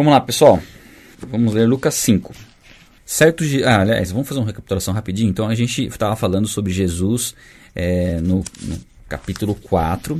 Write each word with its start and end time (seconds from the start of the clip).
Vamos 0.00 0.14
lá, 0.14 0.20
pessoal. 0.22 0.62
Vamos 1.28 1.52
ler 1.52 1.66
Lucas 1.66 1.92
5. 1.96 2.34
Certo. 3.04 3.44
Ah, 3.66 3.82
aliás, 3.82 4.10
vamos 4.10 4.26
fazer 4.26 4.40
uma 4.40 4.46
recapitulação 4.46 4.94
rapidinho. 4.94 5.28
Então 5.28 5.46
a 5.46 5.54
gente 5.54 5.84
estava 5.84 6.16
falando 6.16 6.48
sobre 6.48 6.72
Jesus 6.72 7.34
é, 7.74 8.18
no, 8.18 8.42
no, 8.62 8.80
capítulo 9.06 9.54
4, 9.54 10.18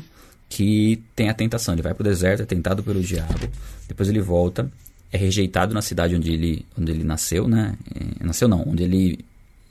que 0.51 1.03
tem 1.17 1.31
a 1.31 1.35
tentação. 1.35 1.73
Ele 1.73 1.81
vai 1.81 1.95
para 1.95 2.03
o 2.03 2.05
deserto, 2.05 2.43
é 2.43 2.45
tentado 2.45 2.83
pelo 2.83 3.01
diabo. 3.01 3.49
Depois 3.89 4.07
ele 4.11 4.21
volta, 4.21 4.71
é 5.11 5.17
rejeitado 5.17 5.73
na 5.73 5.81
cidade 5.81 6.15
onde 6.15 6.31
ele, 6.31 6.67
onde 6.79 6.93
ele 6.93 7.03
nasceu, 7.03 7.49
né? 7.49 7.75
É, 7.95 8.23
nasceu 8.23 8.49
não, 8.49 8.63
onde 8.69 8.83
ele 8.83 9.25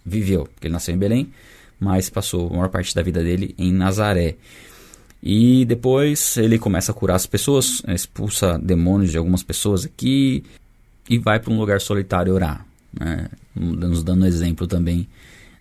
viveu. 0.04 0.46
Porque 0.46 0.66
ele 0.66 0.73
nasceu 0.73 0.96
em 0.96 0.98
Belém, 0.98 1.32
mas 1.80 2.10
passou 2.10 2.48
a 2.48 2.54
maior 2.54 2.70
parte 2.70 2.96
da 2.96 3.04
vida 3.04 3.21
dele 3.21 3.54
em 3.60 3.71
Nazaré. 3.71 4.38
E 5.22 5.66
depois 5.66 6.38
ele 6.38 6.58
começa 6.58 6.92
a 6.92 6.96
curar 6.96 7.16
as 7.16 7.26
pessoas, 7.26 7.82
expulsa 7.88 8.58
demônios 8.58 9.12
de 9.12 9.18
algumas 9.18 9.44
pessoas 9.44 9.86
aqui 9.86 10.44
e 11.10 11.18
vai 11.18 11.40
para 11.40 11.52
um 11.52 11.60
lugar 11.60 11.82
solitário 11.82 12.34
orar. 12.34 12.66
Né? 12.98 13.28
Nos 13.54 14.02
dando 14.02 14.26
exemplo 14.26 14.66
também 14.66 15.07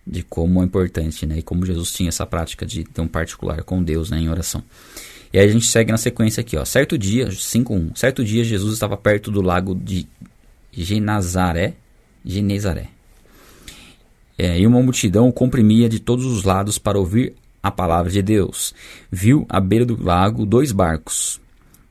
de 0.07 0.23
como 0.23 0.61
é 0.61 0.65
importante 0.65 1.25
né? 1.25 1.39
e 1.39 1.41
como 1.41 1.65
Jesus 1.65 1.91
tinha 1.91 2.09
essa 2.09 2.25
prática 2.25 2.65
de 2.65 2.83
ter 2.83 3.01
um 3.01 3.07
particular 3.07 3.63
com 3.63 3.83
Deus 3.83 4.09
né? 4.09 4.19
em 4.19 4.29
oração. 4.29 4.63
E 5.31 5.37
aí 5.37 5.47
a 5.47 5.51
gente 5.51 5.67
segue 5.67 5.91
na 5.91 5.97
sequência 5.97 6.41
aqui. 6.41 6.57
Ó. 6.57 6.63
Certo 6.63 6.97
dia, 6.97 7.27
5.1, 7.27 7.95
certo 7.95 8.23
dia 8.23 8.43
Jesus 8.43 8.73
estava 8.73 8.95
perto 8.95 9.29
do 9.29 9.41
lago 9.41 9.75
de 9.75 10.07
Genazaré, 10.71 11.73
Genezaré. 12.25 12.89
É, 14.37 14.57
e 14.57 14.65
uma 14.65 14.81
multidão 14.81 15.27
o 15.27 15.33
comprimia 15.33 15.89
de 15.89 15.99
todos 15.99 16.25
os 16.25 16.43
lados 16.43 16.77
para 16.77 16.97
ouvir 16.97 17.33
a 17.61 17.71
palavra 17.71 18.11
de 18.11 18.21
Deus. 18.21 18.73
Viu 19.11 19.45
à 19.49 19.59
beira 19.59 19.85
do 19.85 20.01
lago 20.01 20.45
dois 20.45 20.71
barcos, 20.71 21.39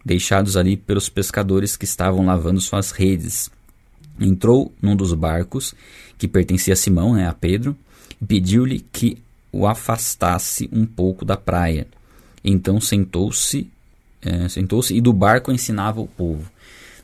deixados 0.04 0.56
ali 0.56 0.76
pelos 0.76 1.08
pescadores 1.08 1.76
que 1.76 1.84
estavam 1.84 2.24
lavando 2.26 2.60
suas 2.60 2.90
redes. 2.90 3.50
Entrou 4.20 4.72
num 4.82 4.96
dos 4.96 5.12
barcos, 5.12 5.74
que 6.16 6.26
pertencia 6.26 6.72
a 6.72 6.76
Simão, 6.76 7.14
né, 7.14 7.28
a 7.28 7.32
Pedro, 7.32 7.76
e 8.20 8.24
pediu-lhe 8.24 8.80
que 8.92 9.18
o 9.52 9.66
afastasse 9.66 10.68
um 10.72 10.84
pouco 10.84 11.24
da 11.24 11.36
praia. 11.36 11.86
Então 12.44 12.80
sentou-se, 12.80 13.70
é, 14.22 14.48
sentou-se 14.48 14.94
e 14.94 15.00
do 15.00 15.12
barco 15.12 15.52
ensinava 15.52 16.00
o 16.00 16.06
povo. 16.06 16.50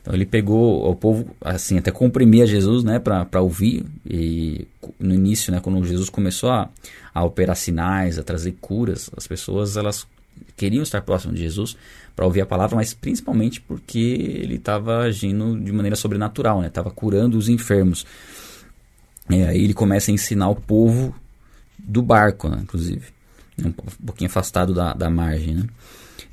Então 0.05 0.13
ele 0.13 0.25
pegou 0.25 0.87
o 0.87 0.95
povo, 0.95 1.35
assim, 1.41 1.79
até 1.79 1.89
comprimia 1.89 2.45
Jesus, 2.45 2.83
né, 2.83 2.99
para 2.99 3.41
ouvir. 3.41 3.83
E 4.07 4.67
no 4.99 5.15
início, 5.15 5.51
né, 5.51 5.59
quando 5.59 5.83
Jesus 5.83 6.11
começou 6.11 6.51
a, 6.51 6.69
a 7.11 7.23
operar 7.23 7.55
sinais, 7.55 8.19
a 8.19 8.23
trazer 8.23 8.55
curas, 8.61 9.09
as 9.17 9.25
pessoas 9.25 9.75
elas 9.75 10.05
queriam 10.55 10.83
estar 10.83 11.01
próximo 11.01 11.33
de 11.33 11.41
Jesus 11.41 11.75
para 12.15 12.23
ouvir 12.23 12.41
a 12.41 12.45
palavra, 12.45 12.75
mas 12.75 12.93
principalmente 12.93 13.59
porque 13.59 13.97
ele 13.97 14.57
estava 14.57 14.99
agindo 14.99 15.59
de 15.59 15.71
maneira 15.71 15.95
sobrenatural, 15.95 16.61
né? 16.61 16.67
Estava 16.67 16.91
curando 16.91 17.35
os 17.35 17.49
enfermos. 17.49 18.05
É, 19.27 19.47
aí 19.47 19.63
ele 19.63 19.73
começa 19.73 20.11
a 20.11 20.13
ensinar 20.13 20.49
o 20.49 20.55
povo 20.55 21.15
do 21.79 22.03
barco, 22.03 22.47
né, 22.47 22.59
inclusive, 22.61 23.07
um 23.57 23.71
pouquinho 23.71 24.29
afastado 24.29 24.71
da, 24.71 24.93
da 24.93 25.09
margem, 25.09 25.55
né? 25.55 25.63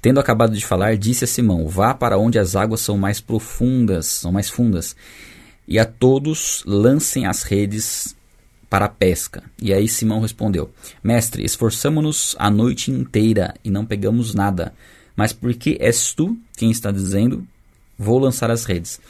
Tendo 0.03 0.19
acabado 0.19 0.53
de 0.57 0.67
falar, 0.67 0.97
disse 0.97 1.23
a 1.23 1.29
Simão: 1.29 1.69
Vá 1.69 1.95
para 1.95 2.19
onde 2.19 2.37
as 2.37 2.57
águas 2.57 2.81
são 2.81 2.99
mais 2.99 3.21
profundas, 3.21 4.07
são 4.07 4.33
mais 4.33 4.51
fundas, 4.51 4.97
e 5.67 5.79
a 5.79 5.85
todos 5.85 6.65
lancem 6.67 7.25
as 7.25 7.45
redes 7.45 8.17
para 8.69 8.87
a 8.87 8.89
pesca. 8.89 9.45
E 9.61 9.73
aí 9.73 9.87
Simão 9.87 10.21
respondeu: 10.21 10.75
Mestre, 11.05 11.45
esforçamo-nos 11.45 12.35
a 12.37 12.51
noite 12.51 12.91
inteira 12.91 13.55
e 13.65 13.71
não 13.71 13.87
pegamos 13.87 14.35
nada. 14.35 14.75
Mas 15.15 15.33
porque 15.33 15.77
és 15.79 16.13
tu 16.13 16.37
quem 16.57 16.73
está 16.73 16.91
dizendo, 16.91 17.47
vou 17.97 18.19
lançar 18.19 18.51
as 18.51 18.65
redes. 18.65 19.01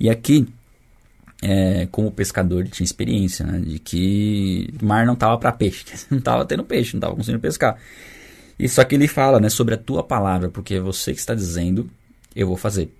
E 0.00 0.10
aqui, 0.10 0.48
é, 1.40 1.86
como 1.92 2.10
pescador, 2.10 2.66
tinha 2.66 2.84
experiência 2.84 3.46
né, 3.46 3.60
de 3.60 3.78
que 3.78 4.74
o 4.82 4.84
mar 4.84 5.06
não 5.06 5.14
estava 5.14 5.38
para 5.38 5.52
peixe, 5.52 5.84
não 6.10 6.18
estava 6.18 6.44
tendo 6.44 6.64
peixe, 6.64 6.94
não 6.94 6.98
estava 6.98 7.14
conseguindo 7.14 7.40
pescar. 7.40 7.78
E 8.62 8.68
só 8.68 8.84
que 8.84 8.94
ele 8.94 9.08
fala, 9.08 9.40
né, 9.40 9.48
sobre 9.48 9.74
a 9.74 9.76
tua 9.76 10.04
palavra, 10.04 10.48
porque 10.48 10.74
é 10.74 10.80
você 10.80 11.12
que 11.12 11.18
está 11.18 11.34
dizendo, 11.34 11.90
eu 12.34 12.46
vou 12.46 12.56
fazer. 12.56 12.94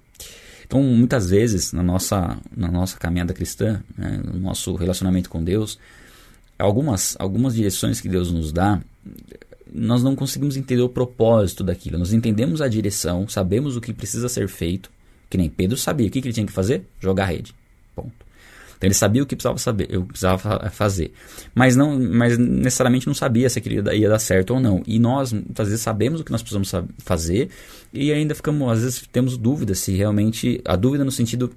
Então, 0.66 0.82
muitas 0.82 1.30
vezes, 1.30 1.72
na 1.72 1.84
nossa, 1.84 2.36
na 2.56 2.68
nossa 2.68 2.98
caminhada 2.98 3.32
cristã, 3.32 3.80
né, 3.96 4.20
no 4.24 4.40
nosso 4.40 4.74
relacionamento 4.74 5.30
com 5.30 5.40
Deus, 5.40 5.78
algumas, 6.58 7.14
algumas 7.16 7.54
direções 7.54 8.00
que 8.00 8.08
Deus 8.08 8.32
nos 8.32 8.52
dá, 8.52 8.80
nós 9.72 10.02
não 10.02 10.16
conseguimos 10.16 10.56
entender 10.56 10.82
o 10.82 10.88
propósito 10.88 11.62
daquilo. 11.62 11.96
Nós 11.96 12.12
entendemos 12.12 12.60
a 12.60 12.66
direção, 12.66 13.28
sabemos 13.28 13.76
o 13.76 13.80
que 13.80 13.92
precisa 13.92 14.28
ser 14.28 14.48
feito, 14.48 14.90
que 15.30 15.38
nem 15.38 15.48
Pedro 15.48 15.76
sabia. 15.76 16.08
O 16.08 16.10
que, 16.10 16.20
que 16.20 16.26
ele 16.26 16.34
tinha 16.34 16.46
que 16.46 16.52
fazer? 16.52 16.84
Jogar 16.98 17.26
rede. 17.26 17.54
Ponto. 17.94 18.22
Então 18.82 18.88
ele 18.88 18.94
sabia 18.94 19.22
o 19.22 19.26
que 19.26 19.37
precisava 19.37 19.59
saber, 19.59 19.87
eu 19.91 20.04
precisava 20.04 20.69
fazer, 20.70 21.12
mas 21.54 21.76
não, 21.76 21.97
mas 21.97 22.37
necessariamente 22.37 23.06
não 23.06 23.15
sabia 23.15 23.48
se 23.48 23.60
aquilo 23.60 23.88
ia 23.94 24.09
dar 24.09 24.19
certo 24.19 24.54
ou 24.54 24.60
não. 24.60 24.82
E 24.84 24.98
nós 24.98 25.32
muitas 25.32 25.69
vezes 25.69 25.84
sabemos 25.84 26.20
o 26.20 26.25
que 26.25 26.32
nós 26.32 26.43
precisamos 26.43 26.72
fazer 26.98 27.48
e 27.92 28.12
ainda 28.12 28.34
ficamos, 28.34 28.69
às 28.72 28.81
vezes 28.81 29.04
temos 29.12 29.37
dúvidas 29.37 29.78
se 29.78 29.92
realmente 29.92 30.60
a 30.65 30.75
dúvida 30.75 31.04
no 31.04 31.12
sentido 31.12 31.53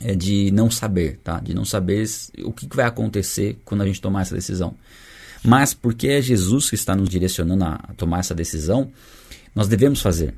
é 0.00 0.12
de 0.12 0.50
não 0.50 0.68
saber, 0.68 1.20
tá? 1.22 1.38
De 1.38 1.54
não 1.54 1.64
saber 1.64 2.04
o 2.42 2.52
que 2.52 2.66
vai 2.74 2.86
acontecer 2.86 3.56
quando 3.64 3.82
a 3.82 3.86
gente 3.86 4.00
tomar 4.00 4.22
essa 4.22 4.34
decisão. 4.34 4.74
Mas 5.44 5.72
porque 5.72 6.08
é 6.08 6.20
Jesus 6.20 6.68
que 6.68 6.74
está 6.74 6.96
nos 6.96 7.08
direcionando 7.08 7.62
a 7.62 7.78
tomar 7.96 8.18
essa 8.18 8.34
decisão, 8.34 8.90
nós 9.54 9.68
devemos 9.68 10.02
fazer. 10.02 10.34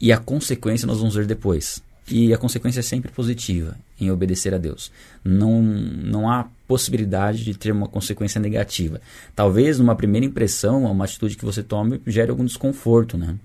E 0.00 0.10
a 0.10 0.18
consequência 0.18 0.88
nós 0.88 0.98
vamos 0.98 1.14
ver 1.14 1.24
depois. 1.24 1.80
E 2.10 2.34
a 2.34 2.38
consequência 2.38 2.80
é 2.80 2.82
sempre 2.82 3.10
positiva 3.10 3.76
em 3.98 4.10
obedecer 4.10 4.52
a 4.52 4.58
Deus. 4.58 4.92
Não, 5.24 5.62
não 5.62 6.30
há 6.30 6.46
possibilidade 6.68 7.44
de 7.44 7.54
ter 7.54 7.72
uma 7.72 7.88
consequência 7.88 8.40
negativa. 8.40 9.00
Talvez 9.34 9.78
numa 9.78 9.96
primeira 9.96 10.26
impressão, 10.26 10.84
uma 10.84 11.04
atitude 11.04 11.36
que 11.36 11.44
você 11.44 11.62
tome 11.62 12.00
gere 12.06 12.30
algum 12.30 12.44
desconforto, 12.44 13.16
né? 13.16 13.36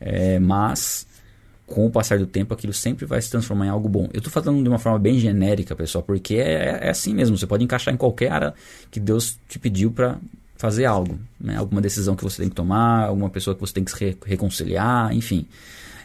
É, 0.00 0.38
mas 0.38 1.06
com 1.66 1.86
o 1.86 1.90
passar 1.90 2.18
do 2.18 2.26
tempo 2.26 2.54
aquilo 2.54 2.72
sempre 2.72 3.04
vai 3.04 3.20
se 3.20 3.30
transformar 3.30 3.66
em 3.66 3.68
algo 3.68 3.88
bom. 3.88 4.08
Eu 4.12 4.18
estou 4.18 4.32
falando 4.32 4.62
de 4.62 4.68
uma 4.68 4.78
forma 4.78 4.98
bem 4.98 5.18
genérica, 5.18 5.76
pessoal, 5.76 6.02
porque 6.02 6.36
é, 6.36 6.78
é 6.82 6.88
assim 6.88 7.14
mesmo. 7.14 7.36
Você 7.36 7.46
pode 7.46 7.62
encaixar 7.62 7.92
em 7.92 7.96
qualquer 7.96 8.32
área 8.32 8.54
que 8.90 8.98
Deus 8.98 9.38
te 9.46 9.58
pediu 9.58 9.90
para 9.90 10.18
fazer 10.56 10.86
algo, 10.86 11.18
né? 11.38 11.56
alguma 11.56 11.80
decisão 11.80 12.16
que 12.16 12.24
você 12.24 12.40
tem 12.40 12.48
que 12.48 12.54
tomar, 12.54 13.04
alguma 13.04 13.28
pessoa 13.28 13.54
que 13.54 13.60
você 13.60 13.74
tem 13.74 13.84
que 13.84 13.92
se 13.92 14.16
reconciliar, 14.24 15.14
enfim. 15.14 15.46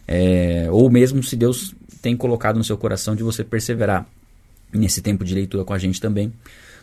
É, 0.05 0.67
ou 0.69 0.89
mesmo 0.91 1.23
se 1.23 1.35
Deus 1.35 1.73
tem 2.03 2.17
colocado 2.17 2.57
no 2.57 2.65
seu 2.65 2.77
coração 2.77 3.15
de 3.15 3.23
você 3.23 3.45
perseverar 3.45 4.05
nesse 4.73 5.01
tempo 5.01 5.23
de 5.23 5.33
leitura 5.33 5.63
com 5.63 5.73
a 5.73 5.77
gente 5.77 6.01
também. 6.01 6.33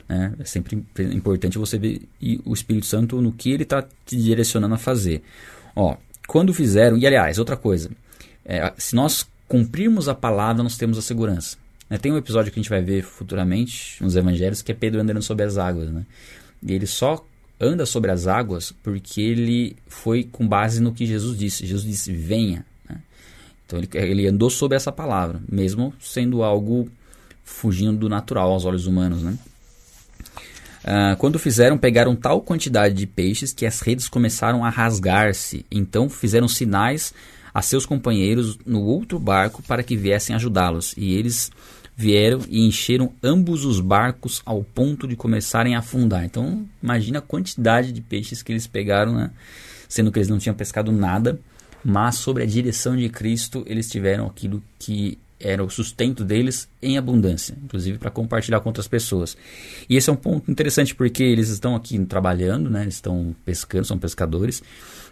Né? 0.08 0.32
É 0.40 0.44
sempre 0.44 0.82
importante 1.12 1.58
você 1.58 1.78
ver 1.78 2.08
o 2.46 2.54
Espírito 2.54 2.86
Santo 2.86 3.20
no 3.20 3.30
que 3.30 3.50
ele 3.52 3.64
está 3.64 3.86
te 4.06 4.16
direcionando 4.16 4.74
a 4.74 4.78
fazer. 4.78 5.22
Ó, 5.76 5.94
quando 6.26 6.54
fizeram, 6.54 6.96
e 6.96 7.06
aliás, 7.06 7.38
outra 7.38 7.54
coisa, 7.54 7.90
é, 8.46 8.72
se 8.78 8.96
nós 8.96 9.28
cumprirmos 9.46 10.08
a 10.08 10.14
palavra, 10.14 10.62
nós 10.62 10.78
temos 10.78 10.96
a 10.96 11.02
segurança. 11.02 11.58
Né? 11.90 11.98
Tem 11.98 12.10
um 12.10 12.16
episódio 12.16 12.50
que 12.50 12.58
a 12.58 12.62
gente 12.62 12.70
vai 12.70 12.80
ver 12.80 13.02
futuramente 13.02 14.02
nos 14.02 14.16
evangelhos 14.16 14.62
que 14.62 14.72
é 14.72 14.74
Pedro 14.74 15.02
andando 15.02 15.20
sobre 15.20 15.44
as 15.44 15.58
águas. 15.58 15.90
Né? 15.90 16.06
E 16.62 16.72
ele 16.72 16.86
só 16.86 17.22
anda 17.60 17.84
sobre 17.84 18.10
as 18.10 18.26
águas 18.26 18.72
porque 18.82 19.20
ele 19.20 19.76
foi 19.86 20.24
com 20.24 20.48
base 20.48 20.80
no 20.80 20.94
que 20.94 21.04
Jesus 21.04 21.38
disse. 21.38 21.66
Jesus 21.66 21.86
disse: 21.86 22.10
venha. 22.10 22.64
Então 23.70 23.78
ele, 23.78 24.10
ele 24.10 24.26
andou 24.26 24.50
sobre 24.50 24.76
essa 24.76 24.90
palavra, 24.90 25.40
mesmo 25.48 25.94
sendo 26.00 26.42
algo 26.42 26.88
fugindo 27.44 27.96
do 27.96 28.08
natural 28.08 28.50
aos 28.50 28.64
olhos 28.64 28.86
humanos, 28.86 29.22
né? 29.22 29.38
Uh, 30.82 31.14
quando 31.18 31.38
fizeram, 31.38 31.76
pegaram 31.76 32.16
tal 32.16 32.40
quantidade 32.40 32.94
de 32.94 33.06
peixes 33.06 33.52
que 33.52 33.66
as 33.66 33.80
redes 33.80 34.08
começaram 34.08 34.64
a 34.64 34.70
rasgar-se. 34.70 35.64
Então 35.70 36.08
fizeram 36.08 36.48
sinais 36.48 37.12
a 37.52 37.60
seus 37.60 37.84
companheiros 37.84 38.58
no 38.64 38.82
outro 38.82 39.18
barco 39.18 39.62
para 39.62 39.82
que 39.82 39.96
viessem 39.96 40.34
ajudá-los. 40.34 40.94
E 40.96 41.12
eles 41.14 41.52
vieram 41.94 42.40
e 42.48 42.66
encheram 42.66 43.12
ambos 43.22 43.64
os 43.64 43.78
barcos 43.78 44.40
ao 44.46 44.64
ponto 44.64 45.06
de 45.06 45.16
começarem 45.16 45.76
a 45.76 45.80
afundar. 45.80 46.24
Então 46.24 46.66
imagina 46.82 47.18
a 47.18 47.22
quantidade 47.22 47.92
de 47.92 48.00
peixes 48.00 48.42
que 48.42 48.50
eles 48.50 48.66
pegaram, 48.66 49.14
né? 49.14 49.30
sendo 49.86 50.10
que 50.10 50.18
eles 50.18 50.28
não 50.28 50.38
tinham 50.38 50.54
pescado 50.54 50.90
nada 50.90 51.38
mas 51.84 52.16
sobre 52.16 52.42
a 52.42 52.46
direção 52.46 52.96
de 52.96 53.08
Cristo 53.08 53.62
eles 53.66 53.88
tiveram 53.88 54.26
aquilo 54.26 54.62
que 54.78 55.18
era 55.40 55.64
o 55.64 55.70
sustento 55.70 56.22
deles 56.22 56.68
em 56.82 56.98
abundância, 56.98 57.56
inclusive 57.64 57.96
para 57.96 58.10
compartilhar 58.10 58.60
com 58.60 58.68
outras 58.68 58.86
pessoas. 58.86 59.36
E 59.88 59.96
esse 59.96 60.10
é 60.10 60.12
um 60.12 60.16
ponto 60.16 60.50
interessante 60.50 60.94
porque 60.94 61.22
eles 61.22 61.48
estão 61.48 61.74
aqui 61.74 61.98
trabalhando, 62.04 62.68
né? 62.68 62.82
Eles 62.82 62.96
estão 62.96 63.34
pescando, 63.42 63.86
são 63.86 63.98
pescadores. 63.98 64.62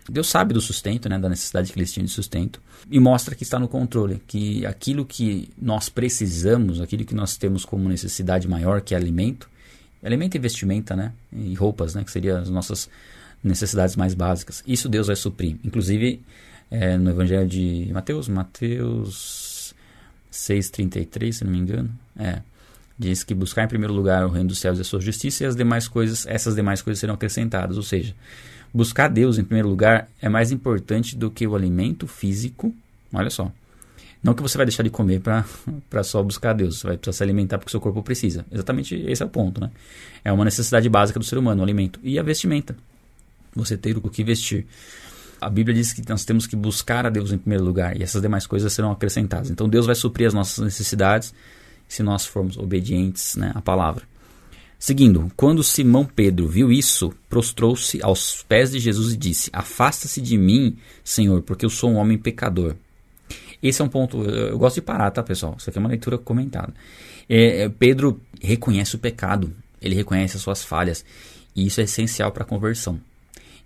Deus 0.07 0.29
sabe 0.29 0.53
do 0.53 0.61
sustento, 0.61 1.09
né? 1.09 1.19
Da 1.19 1.31
necessidade 1.31 1.73
que 1.73 1.79
eles 1.79 1.91
tinham 1.91 2.05
de 2.05 2.13
sustento 2.13 2.61
e 2.91 3.01
mostra 3.01 3.35
que 3.35 3.43
está 3.43 3.59
no 3.59 3.67
controle, 3.67 4.21
que 4.27 4.67
aquilo 4.67 5.05
que 5.07 5.49
nós 5.61 5.89
precisamos, 5.89 6.79
aquilo 6.81 7.07
que 7.07 7.15
nós 7.15 7.39
temos 7.39 7.65
como 7.65 7.89
necessidade 7.89 8.47
maior, 8.47 8.83
que 8.83 8.95
é 8.95 8.99
alimento, 8.99 9.49
alimento 10.03 10.35
e 10.35 10.39
vestimenta, 10.39 10.95
né? 10.95 11.13
E 11.33 11.55
roupas, 11.55 11.95
né? 11.95 12.05
Que 12.05 12.13
seriam 12.13 12.39
as 12.39 12.51
nossas 12.51 12.89
necessidades 13.43 13.97
mais 13.97 14.13
básicas. 14.13 14.63
Isso 14.67 14.91
Deus 14.91 15.07
vai 15.07 15.17
suprir. 15.17 15.57
Inclusive 15.65 16.21
é, 16.71 16.97
no 16.97 17.11
Evangelho 17.11 17.49
de 17.49 17.91
Mateus, 17.93 18.29
Mateus 18.29 19.75
6,33, 20.33 21.33
se 21.33 21.45
não 21.45 21.51
me 21.51 21.59
engano. 21.59 21.91
É. 22.19 22.41
Diz 22.99 23.23
que 23.23 23.33
buscar 23.33 23.65
em 23.65 23.69
primeiro 23.69 23.95
lugar 23.95 24.27
o 24.27 24.31
reino 24.31 24.49
dos 24.49 24.59
céus 24.59 24.79
e 24.79 24.81
a 24.81 24.85
sua 24.85 25.01
justiça 25.01 25.45
e 25.45 25.47
as 25.47 25.55
demais 25.55 25.87
coisas, 25.87 26.27
essas 26.27 26.57
demais 26.57 26.83
coisas 26.83 26.99
serão 26.99 27.15
acrescentadas. 27.15 27.77
Ou 27.77 27.83
seja, 27.83 28.15
buscar 28.75 29.09
Deus 29.09 29.39
em 29.39 29.45
primeiro 29.45 29.69
lugar 29.69 30.09
é 30.21 30.29
mais 30.29 30.51
importante 30.51 31.17
do 31.17 31.31
que 31.31 31.47
o 31.47 31.55
alimento 31.55 32.07
físico. 32.07 32.75
Olha 33.13 33.31
só. 33.31 33.53
Não 34.21 34.35
que 34.35 34.43
você 34.43 34.57
vai 34.57 34.67
deixar 34.67 34.83
de 34.83 34.91
comer 34.91 35.21
para 35.21 36.03
só 36.03 36.23
buscar 36.25 36.53
Deus. 36.53 36.81
Você 36.81 36.89
vai 36.89 36.97
precisar 36.97 37.19
se 37.19 37.23
alimentar 37.23 37.59
porque 37.59 37.69
o 37.69 37.71
seu 37.71 37.81
corpo 37.81 38.03
precisa. 38.03 38.45
Exatamente 38.51 38.97
esse 39.07 39.23
é 39.23 39.27
o 39.27 39.29
ponto, 39.29 39.61
né? 39.61 39.71
É 40.25 40.33
uma 40.33 40.45
necessidade 40.45 40.89
básica 40.89 41.21
do 41.21 41.25
ser 41.25 41.39
humano, 41.39 41.61
o 41.61 41.65
alimento. 41.65 42.01
E 42.03 42.19
a 42.19 42.23
vestimenta. 42.23 42.77
Você 43.55 43.77
ter 43.77 43.97
o 43.97 44.01
que 44.03 44.25
vestir. 44.25 44.67
A 45.41 45.49
Bíblia 45.49 45.75
diz 45.75 45.93
que 45.93 46.03
nós 46.09 46.25
temos 46.25 46.47
que 46.47 46.57
buscar 46.57 47.07
a 47.07 47.11
Deus 47.11 47.33
em 47.33 47.39
primeiro 47.39 47.65
lugar 47.65 47.97
e 47.99 48.03
essas 48.03 48.21
demais 48.21 48.47
coisas 48.47 48.73
serão 48.73 48.91
acrescentadas. 48.91 49.51
Então 49.51 49.69
Deus 49.69 49.87
vai 49.87 49.95
suprir 49.95 50.27
as 50.27 50.35
nossas 50.35 50.65
necessidades 50.65 51.33
se 51.87 52.03
nós 52.03 52.27
formos 52.27 52.57
obedientes 52.57 53.37
né, 53.37 53.53
à 53.55 53.61
palavra. 53.61 54.03
Seguindo, 54.79 55.31
quando 55.37 55.65
Simão 55.65 56.05
Pedro 56.05 56.47
viu 56.47 56.71
isso, 56.71 57.13
prostrou-se 57.29 58.01
aos 58.01 58.45
pés 58.45 58.71
de 58.71 58.79
Jesus 58.79 59.13
e 59.13 59.17
disse: 59.17 59.51
Afasta-se 59.53 60.21
de 60.21 60.39
mim, 60.39 60.77
Senhor, 61.03 61.43
porque 61.43 61.65
eu 61.65 61.71
sou 61.71 61.91
um 61.91 61.97
homem 61.97 62.17
pecador. 62.17 62.77
Esse 63.61 63.83
é 63.83 63.85
um 63.85 63.89
ponto, 63.89 64.23
eu 64.23 64.57
gosto 64.57 64.77
de 64.77 64.83
parar, 64.83 65.11
tá, 65.11 65.21
pessoal? 65.21 65.57
Isso 65.59 65.69
aqui 65.69 65.79
é 65.79 65.81
uma 65.81 65.89
leitura 65.89 66.17
comentada. 66.17 66.73
É, 67.29 67.63
é, 67.63 67.69
Pedro 67.69 68.21
reconhece 68.41 68.95
o 68.95 68.99
pecado, 69.01 69.53
ele 69.83 69.97
reconhece 69.97 70.37
as 70.37 70.43
suas 70.43 70.63
falhas, 70.63 71.05
e 71.57 71.67
isso 71.67 71.81
é 71.81 71.85
essencial 71.85 72.31
para 72.31 72.45
a 72.45 72.47
conversão. 72.47 73.01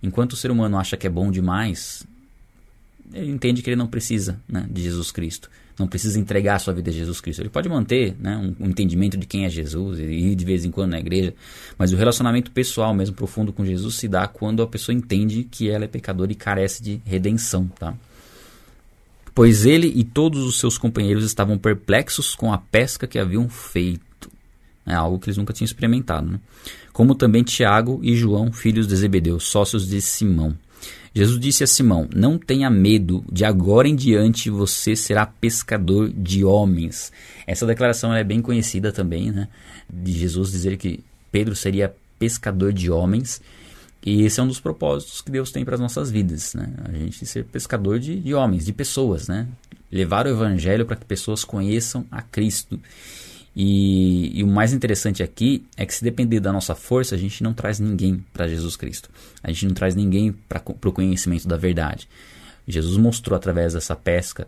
Enquanto 0.03 0.33
o 0.33 0.35
ser 0.35 0.51
humano 0.51 0.77
acha 0.77 0.97
que 0.97 1.07
é 1.07 1.09
bom 1.09 1.31
demais, 1.31 2.05
ele 3.13 3.31
entende 3.31 3.61
que 3.61 3.69
ele 3.69 3.77
não 3.77 3.87
precisa 3.87 4.37
né, 4.47 4.67
de 4.69 4.83
Jesus 4.83 5.11
Cristo. 5.11 5.49
Não 5.79 5.87
precisa 5.87 6.19
entregar 6.19 6.55
a 6.55 6.59
sua 6.59 6.73
vida 6.73 6.91
a 6.91 6.93
Jesus 6.93 7.21
Cristo. 7.21 7.41
Ele 7.41 7.49
pode 7.49 7.69
manter 7.69 8.15
né, 8.19 8.35
um, 8.37 8.65
um, 8.65 8.69
entendimento 8.69 9.17
de 9.17 9.25
quem 9.25 9.45
é 9.45 9.49
Jesus 9.49 9.97
e 9.97 10.03
ir 10.03 10.35
de 10.35 10.45
vez 10.45 10.65
em 10.65 10.71
quando 10.71 10.91
na 10.91 10.99
igreja, 10.99 11.33
mas 11.77 11.93
o 11.93 11.95
relacionamento 11.95 12.51
pessoal, 12.51 12.93
mesmo 12.93 13.15
profundo 13.15 13.51
com 13.51 13.65
Jesus, 13.65 13.95
se 13.95 14.07
dá 14.07 14.27
quando 14.27 14.61
a 14.61 14.67
pessoa 14.67 14.93
entende 14.93 15.47
que 15.49 15.69
ela 15.69 15.85
é 15.85 15.87
pecadora 15.87 16.31
e 16.31 16.35
carece 16.35 16.83
de 16.83 17.01
redenção. 17.05 17.67
Tá? 17.79 17.95
Pois 19.33 19.65
ele 19.65 19.91
e 19.95 20.03
todos 20.03 20.43
os 20.43 20.59
seus 20.59 20.77
companheiros 20.77 21.23
estavam 21.23 21.57
perplexos 21.57 22.35
com 22.35 22.53
a 22.53 22.57
pesca 22.57 23.07
que 23.07 23.17
haviam 23.17 23.49
feito. 23.49 24.12
É 24.85 24.93
algo 24.93 25.19
que 25.19 25.29
eles 25.29 25.37
nunca 25.37 25.53
tinham 25.53 25.65
experimentado. 25.65 26.31
Né? 26.31 26.39
Como 26.91 27.15
também 27.15 27.43
Tiago 27.43 27.99
e 28.03 28.15
João, 28.15 28.51
filhos 28.51 28.87
de 28.87 28.95
Zebedeu, 28.95 29.39
sócios 29.39 29.87
de 29.87 30.01
Simão. 30.01 30.57
Jesus 31.15 31.39
disse 31.39 31.63
a 31.63 31.67
Simão: 31.67 32.09
Não 32.13 32.37
tenha 32.39 32.69
medo, 32.69 33.23
de 33.31 33.45
agora 33.45 33.87
em 33.87 33.95
diante 33.95 34.49
você 34.49 34.95
será 34.95 35.25
pescador 35.25 36.09
de 36.09 36.43
homens. 36.43 37.11
Essa 37.45 37.65
declaração 37.65 38.13
é 38.13 38.23
bem 38.23 38.41
conhecida 38.41 38.91
também, 38.91 39.31
né? 39.31 39.47
De 39.87 40.11
Jesus 40.11 40.51
dizer 40.51 40.77
que 40.77 41.03
Pedro 41.31 41.55
seria 41.55 41.93
pescador 42.17 42.73
de 42.73 42.89
homens. 42.89 43.41
E 44.05 44.23
esse 44.23 44.39
é 44.39 44.43
um 44.43 44.47
dos 44.47 44.59
propósitos 44.59 45.21
que 45.21 45.31
Deus 45.31 45.51
tem 45.51 45.63
para 45.63 45.75
as 45.75 45.79
nossas 45.79 46.11
vidas, 46.11 46.53
né? 46.55 46.73
A 46.85 46.91
gente 46.91 47.25
ser 47.25 47.45
pescador 47.45 47.99
de, 47.99 48.19
de 48.19 48.33
homens, 48.33 48.65
de 48.65 48.73
pessoas, 48.73 49.27
né? 49.27 49.47
Levar 49.91 50.25
o 50.25 50.29
evangelho 50.29 50.85
para 50.85 50.95
que 50.95 51.05
pessoas 51.05 51.45
conheçam 51.45 52.05
a 52.11 52.21
Cristo. 52.21 52.79
E, 53.55 54.39
e, 54.39 54.43
o 54.43 54.47
mais 54.47 54.73
interessante 54.73 55.21
aqui 55.21 55.63
é 55.77 55.85
que 55.85 55.93
se 55.93 56.03
depender 56.03 56.39
da 56.39 56.51
nossa 56.51 56.73
força, 56.73 57.13
a 57.13 57.17
gente 57.17 57.43
não 57.43 57.53
traz 57.53 57.79
ninguém 57.79 58.23
para 58.33 58.47
Jesus 58.47 58.75
Cristo. 58.75 59.09
A 59.43 59.51
gente 59.51 59.67
não 59.67 59.73
traz 59.75 59.95
ninguém 59.95 60.31
para 60.31 60.61
o 60.65 60.91
conhecimento 60.91 61.47
da 61.47 61.55
verdade. 61.55 62.07
Jesus 62.67 62.97
mostrou 62.97 63.37
através 63.37 63.73
dessa 63.73 63.95
pesca 63.95 64.47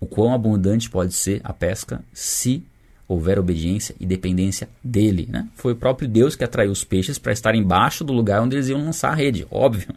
o 0.00 0.06
quão 0.06 0.34
abundante 0.34 0.90
pode 0.90 1.14
ser 1.14 1.40
a 1.44 1.52
pesca 1.52 2.02
se 2.12 2.62
houver 3.06 3.38
obediência 3.38 3.94
e 4.00 4.06
dependência 4.06 4.68
dele. 4.82 5.28
Né? 5.30 5.46
Foi 5.54 5.72
o 5.72 5.76
próprio 5.76 6.08
Deus 6.08 6.34
que 6.34 6.44
atraiu 6.44 6.72
os 6.72 6.84
peixes 6.84 7.18
para 7.18 7.32
estar 7.32 7.54
embaixo 7.54 8.02
do 8.02 8.12
lugar 8.12 8.42
onde 8.42 8.56
eles 8.56 8.68
iam 8.68 8.84
lançar 8.84 9.12
a 9.12 9.14
rede, 9.14 9.46
óbvio. 9.50 9.94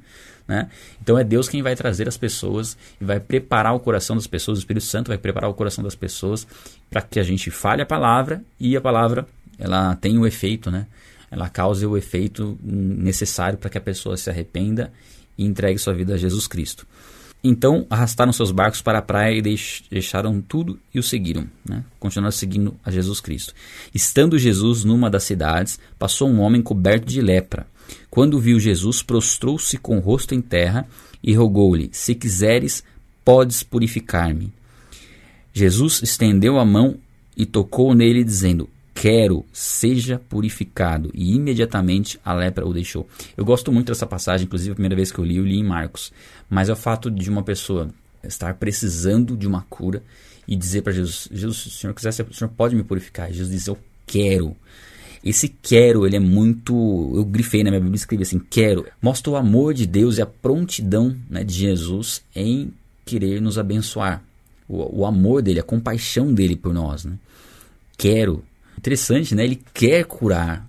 Né? 0.47 0.69
Então 1.01 1.17
é 1.17 1.23
Deus 1.23 1.49
quem 1.49 1.61
vai 1.61 1.75
trazer 1.75 2.07
as 2.07 2.15
pessoas 2.15 2.77
e 3.01 3.03
vai 3.03 3.19
preparar 3.19 3.75
o 3.75 3.79
coração 3.79 4.15
das 4.15 4.27
pessoas, 4.27 4.57
o 4.57 4.61
Espírito 4.61 4.85
Santo 4.85 5.09
vai 5.09 5.17
preparar 5.17 5.49
o 5.49 5.53
coração 5.53 5.83
das 5.83 5.95
pessoas 5.95 6.47
para 6.89 7.01
que 7.01 7.19
a 7.19 7.23
gente 7.23 7.51
fale 7.51 7.81
a 7.81 7.85
palavra 7.85 8.41
e 8.59 8.77
a 8.77 8.81
palavra 8.81 9.27
ela 9.59 9.95
tem 9.95 10.17
o 10.17 10.25
efeito, 10.25 10.71
né? 10.71 10.87
ela 11.29 11.49
cause 11.49 11.85
o 11.85 11.97
efeito 11.97 12.57
necessário 12.63 13.57
para 13.57 13.69
que 13.69 13.77
a 13.77 13.81
pessoa 13.81 14.15
se 14.15 14.29
arrependa 14.29 14.91
e 15.37 15.45
entregue 15.45 15.77
sua 15.77 15.93
vida 15.93 16.13
a 16.13 16.17
Jesus 16.17 16.47
Cristo. 16.47 16.87
Então 17.43 17.85
arrastaram 17.89 18.33
seus 18.33 18.51
barcos 18.51 18.81
para 18.81 18.99
a 18.99 19.01
praia 19.01 19.37
e 19.37 19.59
deixaram 19.89 20.41
tudo 20.41 20.79
e 20.93 20.99
o 20.99 21.03
seguiram. 21.03 21.47
Né? 21.67 21.83
Continuaram 21.99 22.31
seguindo 22.31 22.75
a 22.83 22.91
Jesus 22.91 23.19
Cristo. 23.19 23.53
Estando 23.93 24.39
Jesus 24.39 24.83
numa 24.83 25.09
das 25.09 25.23
cidades, 25.23 25.79
passou 25.97 26.29
um 26.29 26.39
homem 26.39 26.61
coberto 26.61 27.07
de 27.07 27.21
lepra. 27.21 27.67
Quando 28.09 28.39
viu 28.39 28.59
Jesus, 28.59 29.01
prostrou-se 29.01 29.77
com 29.77 29.97
o 29.97 30.01
rosto 30.01 30.33
em 30.33 30.41
terra 30.41 30.87
e 31.23 31.33
rogou-lhe: 31.33 31.89
Se 31.93 32.15
quiseres, 32.15 32.83
podes 33.23 33.63
purificar-me. 33.63 34.51
Jesus 35.53 36.01
estendeu 36.03 36.59
a 36.59 36.65
mão 36.65 36.97
e 37.35 37.45
tocou 37.45 37.93
nele, 37.93 38.23
dizendo: 38.23 38.69
Quero, 38.99 39.45
seja 39.53 40.19
purificado. 40.27 41.11
E 41.13 41.35
imediatamente 41.35 42.19
a 42.25 42.33
lepra 42.33 42.65
o 42.65 42.73
deixou. 42.73 43.07
Eu 43.37 43.45
gosto 43.45 43.71
muito 43.71 43.87
dessa 43.89 44.07
passagem, 44.07 44.45
inclusive 44.45 44.71
a 44.71 44.75
primeira 44.75 44.95
vez 44.95 45.11
que 45.11 45.19
eu 45.19 45.25
li, 45.25 45.37
eu 45.37 45.45
li 45.45 45.57
em 45.57 45.63
Marcos. 45.63 46.11
Mas 46.49 46.67
é 46.67 46.73
o 46.73 46.75
fato 46.75 47.11
de 47.11 47.29
uma 47.29 47.43
pessoa 47.43 47.89
estar 48.23 48.55
precisando 48.55 49.37
de 49.37 49.45
uma 49.45 49.61
cura 49.69 50.01
e 50.47 50.55
dizer 50.55 50.81
para 50.81 50.93
Jesus: 50.93 51.29
Jesus, 51.31 51.57
se 51.57 51.67
o 51.67 51.71
senhor 51.71 51.93
quiser, 51.93 52.09
o 52.09 52.33
senhor 52.33 52.49
pode 52.49 52.75
me 52.75 52.83
purificar. 52.83 53.31
Jesus 53.31 53.51
diz: 53.51 53.67
Eu 53.67 53.77
quero. 54.07 54.55
Esse 55.23 55.47
quero, 55.47 56.07
ele 56.07 56.15
é 56.15 56.19
muito. 56.19 57.11
Eu 57.15 57.23
grifei 57.23 57.63
na 57.63 57.69
minha 57.69 57.81
Bíblia, 57.81 57.97
escrevi 57.97 58.23
assim: 58.23 58.39
quero. 58.39 58.87
Mostra 58.99 59.31
o 59.31 59.35
amor 59.35 59.75
de 59.75 59.85
Deus 59.85 60.17
e 60.17 60.23
a 60.23 60.25
prontidão 60.25 61.15
né, 61.29 61.43
de 61.43 61.53
Jesus 61.53 62.23
em 62.35 62.73
querer 63.05 63.39
nos 63.41 63.59
abençoar. 63.59 64.23
O, 64.67 65.01
o, 65.01 65.05
amor 65.05 65.43
dele, 65.43 65.59
a 65.59 65.63
compaixão 65.63 66.33
dele 66.33 66.55
por 66.55 66.73
nós. 66.73 67.05
Né? 67.05 67.13
Quero. 67.95 68.43
Interessante, 68.77 69.33
né? 69.35 69.43
Ele 69.43 69.61
quer 69.73 70.05
curar. 70.05 70.67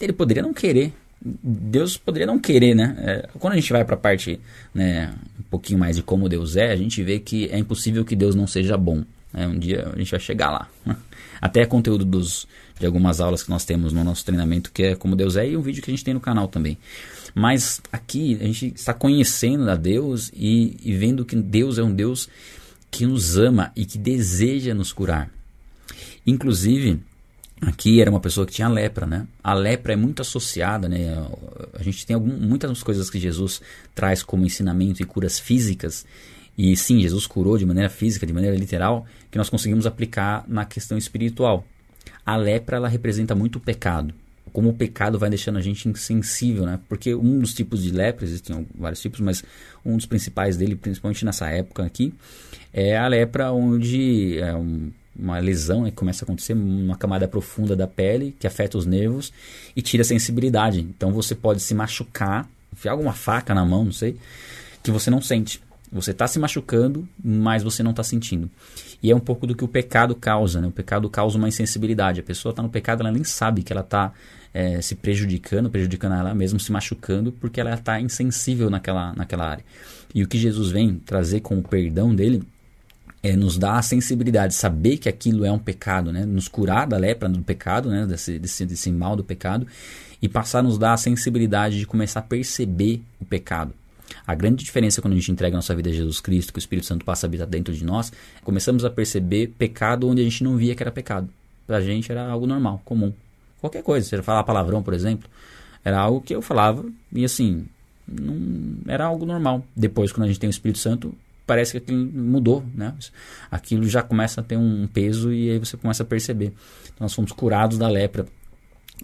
Ele 0.00 0.12
poderia 0.12 0.42
não 0.42 0.52
querer. 0.52 0.92
Deus 1.22 1.96
poderia 1.96 2.26
não 2.26 2.38
querer, 2.38 2.74
né? 2.74 2.96
É, 2.98 3.28
quando 3.38 3.52
a 3.52 3.56
gente 3.56 3.72
vai 3.72 3.84
para 3.84 3.94
a 3.94 3.98
parte 3.98 4.40
né, 4.74 5.14
um 5.38 5.42
pouquinho 5.50 5.78
mais 5.78 5.96
de 5.96 6.02
como 6.02 6.28
Deus 6.28 6.56
é, 6.56 6.72
a 6.72 6.76
gente 6.76 7.02
vê 7.02 7.18
que 7.18 7.46
é 7.50 7.58
impossível 7.58 8.04
que 8.04 8.16
Deus 8.16 8.34
não 8.34 8.46
seja 8.46 8.76
bom. 8.76 9.04
Né? 9.32 9.46
Um 9.46 9.58
dia 9.58 9.90
a 9.94 9.98
gente 9.98 10.10
vai 10.10 10.20
chegar 10.20 10.50
lá. 10.50 10.68
Até 11.40 11.64
conteúdo 11.66 12.04
dos, 12.04 12.46
de 12.78 12.86
algumas 12.86 13.20
aulas 13.20 13.42
que 13.42 13.50
nós 13.50 13.64
temos 13.64 13.92
no 13.92 14.02
nosso 14.02 14.24
treinamento, 14.24 14.72
que 14.72 14.82
é 14.82 14.94
como 14.94 15.14
Deus 15.14 15.36
é, 15.36 15.48
e 15.48 15.56
um 15.56 15.62
vídeo 15.62 15.82
que 15.82 15.90
a 15.90 15.94
gente 15.94 16.04
tem 16.04 16.14
no 16.14 16.20
canal 16.20 16.48
também. 16.48 16.78
Mas 17.34 17.80
aqui 17.92 18.38
a 18.40 18.44
gente 18.44 18.72
está 18.74 18.92
conhecendo 18.92 19.70
a 19.70 19.76
Deus 19.76 20.30
e, 20.34 20.76
e 20.82 20.94
vendo 20.94 21.24
que 21.24 21.36
Deus 21.36 21.78
é 21.78 21.82
um 21.82 21.94
Deus 21.94 22.28
que 22.90 23.06
nos 23.06 23.36
ama 23.36 23.70
e 23.76 23.84
que 23.84 23.98
deseja 23.98 24.74
nos 24.74 24.92
curar. 24.92 25.30
Inclusive, 26.26 27.00
aqui 27.60 28.00
era 28.00 28.10
uma 28.10 28.20
pessoa 28.20 28.46
que 28.46 28.52
tinha 28.52 28.68
lepra, 28.68 29.06
né? 29.06 29.26
A 29.42 29.52
lepra 29.52 29.92
é 29.92 29.96
muito 29.96 30.22
associada, 30.22 30.88
né? 30.88 31.26
A 31.74 31.82
gente 31.82 32.06
tem 32.06 32.14
algum, 32.14 32.36
muitas 32.36 32.82
coisas 32.82 33.10
que 33.10 33.18
Jesus 33.18 33.60
traz 33.94 34.22
como 34.22 34.44
ensinamento 34.44 35.02
e 35.02 35.04
curas 35.04 35.38
físicas. 35.38 36.06
E 36.56 36.76
sim, 36.76 37.00
Jesus 37.00 37.26
curou 37.26 37.56
de 37.56 37.66
maneira 37.66 37.88
física, 37.88 38.26
de 38.26 38.32
maneira 38.32 38.56
literal, 38.56 39.06
que 39.30 39.38
nós 39.38 39.48
conseguimos 39.48 39.86
aplicar 39.86 40.44
na 40.48 40.64
questão 40.64 40.96
espiritual. 40.96 41.64
A 42.24 42.36
lepra 42.36 42.76
ela 42.76 42.88
representa 42.88 43.34
muito 43.34 43.56
o 43.56 43.60
pecado. 43.60 44.14
Como 44.52 44.70
o 44.70 44.74
pecado 44.74 45.18
vai 45.18 45.30
deixando 45.30 45.58
a 45.58 45.60
gente 45.60 45.88
insensível, 45.88 46.66
né? 46.66 46.80
Porque 46.88 47.14
um 47.14 47.38
dos 47.38 47.54
tipos 47.54 47.82
de 47.82 47.90
lepra, 47.92 48.24
existem 48.24 48.66
vários 48.74 49.00
tipos, 49.00 49.20
mas 49.20 49.44
um 49.84 49.96
dos 49.96 50.06
principais 50.06 50.56
dele, 50.56 50.74
principalmente 50.74 51.24
nessa 51.24 51.48
época 51.48 51.84
aqui, 51.84 52.12
é 52.72 52.96
a 52.96 53.06
lepra 53.06 53.52
onde 53.52 54.38
é 54.38 54.54
um, 54.54 54.90
uma 55.20 55.38
lesão 55.38 55.82
né, 55.82 55.90
que 55.90 55.96
começa 55.96 56.24
a 56.24 56.26
acontecer 56.26 56.54
numa 56.54 56.96
camada 56.96 57.28
profunda 57.28 57.76
da 57.76 57.86
pele 57.86 58.34
que 58.38 58.46
afeta 58.46 58.78
os 58.78 58.86
nervos 58.86 59.32
e 59.76 59.82
tira 59.82 60.02
a 60.02 60.04
sensibilidade. 60.04 60.80
Então 60.80 61.12
você 61.12 61.34
pode 61.34 61.60
se 61.60 61.74
machucar, 61.74 62.48
enfiar 62.72 62.92
alguma 62.92 63.12
faca 63.12 63.54
na 63.54 63.64
mão, 63.64 63.84
não 63.84 63.92
sei, 63.92 64.16
que 64.82 64.90
você 64.90 65.10
não 65.10 65.20
sente. 65.20 65.60
Você 65.92 66.12
está 66.12 66.26
se 66.28 66.38
machucando, 66.38 67.08
mas 67.22 67.62
você 67.62 67.82
não 67.82 67.90
está 67.90 68.02
sentindo. 68.02 68.48
E 69.02 69.10
é 69.10 69.16
um 69.16 69.20
pouco 69.20 69.46
do 69.46 69.56
que 69.56 69.64
o 69.64 69.68
pecado 69.68 70.14
causa. 70.14 70.60
Né? 70.60 70.68
O 70.68 70.70
pecado 70.70 71.10
causa 71.10 71.36
uma 71.36 71.48
insensibilidade. 71.48 72.20
A 72.20 72.22
pessoa 72.22 72.50
está 72.50 72.62
no 72.62 72.68
pecado, 72.68 73.00
ela 73.00 73.10
nem 73.10 73.24
sabe 73.24 73.62
que 73.62 73.72
ela 73.72 73.82
está 73.82 74.12
é, 74.54 74.80
se 74.80 74.94
prejudicando, 74.94 75.68
prejudicando 75.68 76.14
ela 76.14 76.34
mesma, 76.34 76.58
se 76.58 76.70
machucando, 76.70 77.32
porque 77.32 77.60
ela 77.60 77.74
está 77.74 78.00
insensível 78.00 78.70
naquela, 78.70 79.12
naquela 79.14 79.48
área. 79.48 79.64
E 80.14 80.22
o 80.22 80.28
que 80.28 80.38
Jesus 80.38 80.70
vem 80.70 80.94
trazer 80.94 81.40
com 81.40 81.58
o 81.58 81.62
perdão 81.62 82.14
dele 82.14 82.42
é 83.22 83.36
nos 83.36 83.58
dar 83.58 83.78
a 83.78 83.82
sensibilidade, 83.82 84.54
saber 84.54 84.96
que 84.96 85.08
aquilo 85.08 85.44
é 85.44 85.52
um 85.52 85.58
pecado, 85.58 86.12
né? 86.12 86.24
nos 86.24 86.48
curar 86.48 86.86
da 86.86 86.96
lepra 86.96 87.28
do 87.28 87.42
pecado, 87.42 87.90
né? 87.90 88.06
desse, 88.06 88.38
desse, 88.38 88.64
desse 88.64 88.90
mal 88.90 89.14
do 89.14 89.22
pecado, 89.22 89.66
e 90.22 90.28
passar 90.28 90.60
a 90.60 90.62
nos 90.62 90.78
dar 90.78 90.94
a 90.94 90.96
sensibilidade 90.96 91.78
de 91.78 91.86
começar 91.86 92.20
a 92.20 92.22
perceber 92.22 93.02
o 93.18 93.24
pecado 93.24 93.72
A 94.26 94.34
grande 94.34 94.64
diferença 94.64 95.00
quando 95.00 95.12
a 95.14 95.16
gente 95.16 95.32
entrega 95.32 95.56
a 95.56 95.58
nossa 95.58 95.74
vida 95.74 95.90
a 95.90 95.92
Jesus 95.92 96.20
Cristo, 96.20 96.52
que 96.52 96.58
o 96.58 96.60
Espírito 96.60 96.86
Santo 96.86 97.04
passa 97.04 97.26
a 97.26 97.28
habitar 97.28 97.46
dentro 97.46 97.74
de 97.74 97.84
nós, 97.84 98.12
começamos 98.42 98.84
a 98.84 98.90
perceber 98.90 99.48
pecado 99.58 100.08
onde 100.08 100.20
a 100.22 100.24
gente 100.24 100.42
não 100.42 100.56
via 100.56 100.74
que 100.74 100.82
era 100.82 100.90
pecado. 100.90 101.28
Para 101.66 101.76
a 101.76 101.80
gente 101.80 102.10
era 102.10 102.26
algo 102.26 102.46
normal, 102.46 102.80
comum. 102.84 103.12
Qualquer 103.60 103.82
coisa, 103.82 104.06
você 104.06 104.22
falar 104.22 104.42
palavrão, 104.44 104.82
por 104.82 104.94
exemplo, 104.94 105.28
era 105.84 105.98
algo 105.98 106.20
que 106.20 106.34
eu 106.34 106.40
falava 106.40 106.84
e 107.12 107.24
assim, 107.24 107.66
não 108.08 108.78
era 108.88 109.04
algo 109.04 109.26
normal. 109.26 109.64
Depois, 109.76 110.10
quando 110.10 110.24
a 110.24 110.28
gente 110.28 110.40
tem 110.40 110.48
o 110.48 110.50
Espírito 110.50 110.78
Santo, 110.78 111.14
parece 111.50 111.72
que 111.72 111.78
aquilo 111.78 111.98
mudou, 111.98 112.64
né? 112.72 112.94
Aquilo 113.50 113.88
já 113.88 114.04
começa 114.04 114.40
a 114.40 114.44
ter 114.44 114.56
um 114.56 114.86
peso 114.86 115.32
e 115.32 115.50
aí 115.50 115.58
você 115.58 115.76
começa 115.76 116.04
a 116.04 116.06
perceber. 116.06 116.52
Então, 116.84 117.00
nós 117.00 117.12
fomos 117.12 117.32
curados 117.32 117.76
da 117.76 117.88
lepra. 117.88 118.24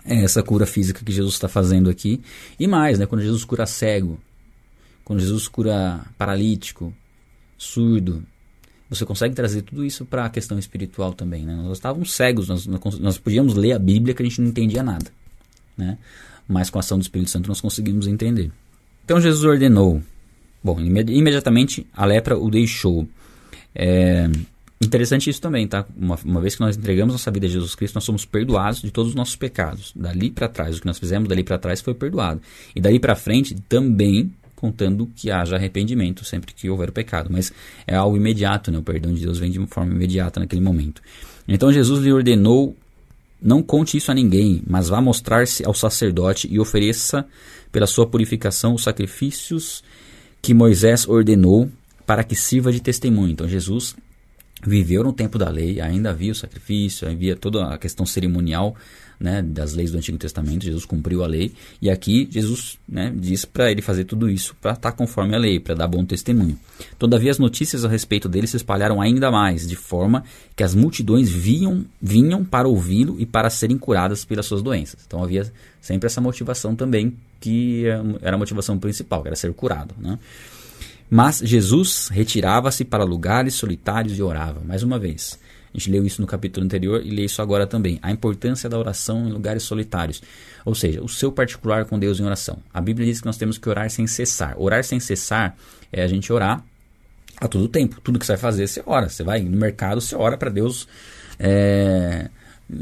É 0.04 0.22
essa 0.22 0.44
cura 0.44 0.64
física 0.64 1.04
que 1.04 1.10
Jesus 1.10 1.34
está 1.34 1.48
fazendo 1.48 1.90
aqui. 1.90 2.22
E 2.56 2.68
mais, 2.68 3.00
né? 3.00 3.06
Quando 3.06 3.22
Jesus 3.22 3.44
cura 3.44 3.66
cego, 3.66 4.20
quando 5.04 5.18
Jesus 5.18 5.48
cura 5.48 6.06
paralítico, 6.16 6.94
surdo, 7.58 8.24
você 8.88 9.04
consegue 9.04 9.34
trazer 9.34 9.62
tudo 9.62 9.84
isso 9.84 10.06
para 10.06 10.26
a 10.26 10.30
questão 10.30 10.56
espiritual 10.56 11.12
também, 11.12 11.44
né? 11.44 11.52
Nós 11.56 11.78
estávamos 11.78 12.12
cegos, 12.12 12.48
nós, 12.48 12.64
nós 12.64 13.18
podíamos 13.18 13.54
ler 13.54 13.72
a 13.72 13.78
Bíblia 13.80 14.14
que 14.14 14.22
a 14.22 14.24
gente 14.24 14.40
não 14.40 14.50
entendia 14.50 14.84
nada, 14.84 15.10
né? 15.76 15.98
Mas 16.46 16.70
com 16.70 16.78
a 16.78 16.80
ação 16.80 16.96
do 16.96 17.02
Espírito 17.02 17.28
Santo 17.28 17.48
nós 17.48 17.60
conseguimos 17.60 18.06
entender. 18.06 18.52
Então 19.04 19.20
Jesus 19.20 19.44
ordenou. 19.44 20.00
Bom, 20.66 20.80
imediatamente 20.80 21.86
a 21.94 22.04
lepra 22.04 22.36
o 22.36 22.50
deixou. 22.50 23.06
É 23.72 24.28
interessante 24.82 25.30
isso 25.30 25.40
também, 25.40 25.64
tá? 25.68 25.86
Uma, 25.96 26.18
uma, 26.24 26.40
vez 26.40 26.56
que 26.56 26.60
nós 26.60 26.76
entregamos 26.76 27.14
nossa 27.14 27.30
vida 27.30 27.46
a 27.46 27.48
Jesus 27.48 27.76
Cristo, 27.76 27.94
nós 27.94 28.02
somos 28.02 28.24
perdoados 28.24 28.82
de 28.82 28.90
todos 28.90 29.10
os 29.10 29.14
nossos 29.14 29.36
pecados. 29.36 29.92
Dali 29.94 30.28
para 30.28 30.48
trás, 30.48 30.76
o 30.76 30.80
que 30.80 30.86
nós 30.88 30.98
fizemos 30.98 31.28
dali 31.28 31.44
para 31.44 31.56
trás 31.56 31.80
foi 31.80 31.94
perdoado. 31.94 32.40
E 32.74 32.80
dali 32.80 32.98
para 32.98 33.14
frente 33.14 33.54
também 33.68 34.32
contando 34.56 35.08
que 35.14 35.30
haja 35.30 35.54
arrependimento 35.54 36.24
sempre 36.24 36.52
que 36.52 36.68
houver 36.68 36.88
o 36.88 36.92
pecado. 36.92 37.28
Mas 37.30 37.52
é 37.86 37.94
algo 37.94 38.16
imediato, 38.16 38.72
né? 38.72 38.78
O 38.78 38.82
perdão 38.82 39.14
de 39.14 39.20
Deus 39.20 39.38
vem 39.38 39.52
de 39.52 39.60
uma 39.60 39.68
forma 39.68 39.94
imediata 39.94 40.40
naquele 40.40 40.62
momento. 40.62 41.00
Então 41.46 41.72
Jesus 41.72 42.02
lhe 42.02 42.12
ordenou 42.12 42.74
não 43.40 43.62
conte 43.62 43.96
isso 43.96 44.10
a 44.10 44.14
ninguém, 44.14 44.64
mas 44.66 44.88
vá 44.88 45.00
mostrar-se 45.00 45.64
ao 45.64 45.74
sacerdote 45.74 46.48
e 46.50 46.58
ofereça 46.58 47.24
pela 47.70 47.86
sua 47.86 48.04
purificação 48.06 48.74
os 48.74 48.82
sacrifícios 48.82 49.84
que 50.46 50.54
Moisés 50.54 51.08
ordenou 51.08 51.68
para 52.06 52.22
que 52.22 52.36
sirva 52.36 52.70
de 52.70 52.80
testemunho. 52.80 53.32
Então 53.32 53.48
Jesus 53.48 53.96
viveu 54.64 55.02
no 55.02 55.12
tempo 55.12 55.36
da 55.36 55.50
lei, 55.50 55.80
ainda 55.80 56.10
havia 56.10 56.30
o 56.30 56.36
sacrifício, 56.36 57.08
havia 57.08 57.34
toda 57.34 57.66
a 57.66 57.76
questão 57.76 58.06
cerimonial 58.06 58.76
né, 59.18 59.42
das 59.42 59.72
leis 59.72 59.90
do 59.90 59.98
Antigo 59.98 60.16
Testamento, 60.16 60.64
Jesus 60.64 60.84
cumpriu 60.84 61.24
a 61.24 61.26
lei, 61.26 61.52
e 61.82 61.90
aqui 61.90 62.28
Jesus 62.30 62.78
né, 62.88 63.12
diz 63.16 63.44
para 63.44 63.72
ele 63.72 63.82
fazer 63.82 64.04
tudo 64.04 64.30
isso 64.30 64.54
para 64.60 64.74
estar 64.74 64.92
tá 64.92 64.96
conforme 64.96 65.34
a 65.34 65.38
lei, 65.38 65.58
para 65.58 65.74
dar 65.74 65.88
bom 65.88 66.04
testemunho. 66.04 66.56
Todavia, 66.96 67.32
as 67.32 67.40
notícias 67.40 67.84
a 67.84 67.88
respeito 67.88 68.28
dele 68.28 68.46
se 68.46 68.56
espalharam 68.56 69.00
ainda 69.00 69.32
mais, 69.32 69.66
de 69.66 69.74
forma 69.74 70.22
que 70.54 70.62
as 70.62 70.76
multidões 70.76 71.28
vinham, 71.28 71.84
vinham 72.00 72.44
para 72.44 72.68
ouvi-lo 72.68 73.16
e 73.18 73.26
para 73.26 73.50
serem 73.50 73.76
curadas 73.76 74.24
pelas 74.24 74.46
suas 74.46 74.62
doenças. 74.62 75.00
Então 75.04 75.24
havia 75.24 75.50
sempre 75.80 76.06
essa 76.06 76.20
motivação 76.20 76.76
também, 76.76 77.16
que 77.40 77.84
era 78.22 78.36
a 78.36 78.38
motivação 78.38 78.78
principal, 78.78 79.22
que 79.22 79.28
era 79.28 79.36
ser 79.36 79.52
curado. 79.52 79.94
Né? 79.98 80.18
Mas 81.08 81.38
Jesus 81.38 82.08
retirava-se 82.08 82.84
para 82.84 83.04
lugares 83.04 83.54
solitários 83.54 84.18
e 84.18 84.22
orava. 84.22 84.60
Mais 84.60 84.82
uma 84.82 84.98
vez, 84.98 85.38
a 85.72 85.78
gente 85.78 85.90
leu 85.90 86.04
isso 86.04 86.20
no 86.20 86.26
capítulo 86.26 86.64
anterior 86.64 87.00
e 87.04 87.10
lê 87.10 87.24
isso 87.24 87.40
agora 87.40 87.66
também. 87.66 87.98
A 88.02 88.10
importância 88.10 88.68
da 88.68 88.78
oração 88.78 89.28
em 89.28 89.32
lugares 89.32 89.62
solitários. 89.62 90.22
Ou 90.64 90.74
seja, 90.74 91.02
o 91.02 91.08
seu 91.08 91.30
particular 91.30 91.84
com 91.84 91.98
Deus 91.98 92.18
em 92.18 92.24
oração. 92.24 92.58
A 92.72 92.80
Bíblia 92.80 93.06
diz 93.06 93.20
que 93.20 93.26
nós 93.26 93.36
temos 93.36 93.58
que 93.58 93.68
orar 93.68 93.88
sem 93.90 94.06
cessar. 94.06 94.54
Orar 94.58 94.82
sem 94.82 94.98
cessar 94.98 95.56
é 95.92 96.02
a 96.02 96.08
gente 96.08 96.32
orar 96.32 96.64
a 97.40 97.46
todo 97.46 97.68
tempo. 97.68 98.00
Tudo 98.00 98.18
que 98.18 98.26
você 98.26 98.32
vai 98.32 98.40
fazer, 98.40 98.66
você 98.66 98.82
ora. 98.84 99.08
Você 99.08 99.22
vai 99.22 99.40
no 99.40 99.56
mercado, 99.56 100.00
você 100.00 100.16
ora 100.16 100.36
para 100.36 100.50
Deus. 100.50 100.88
É, 101.38 102.30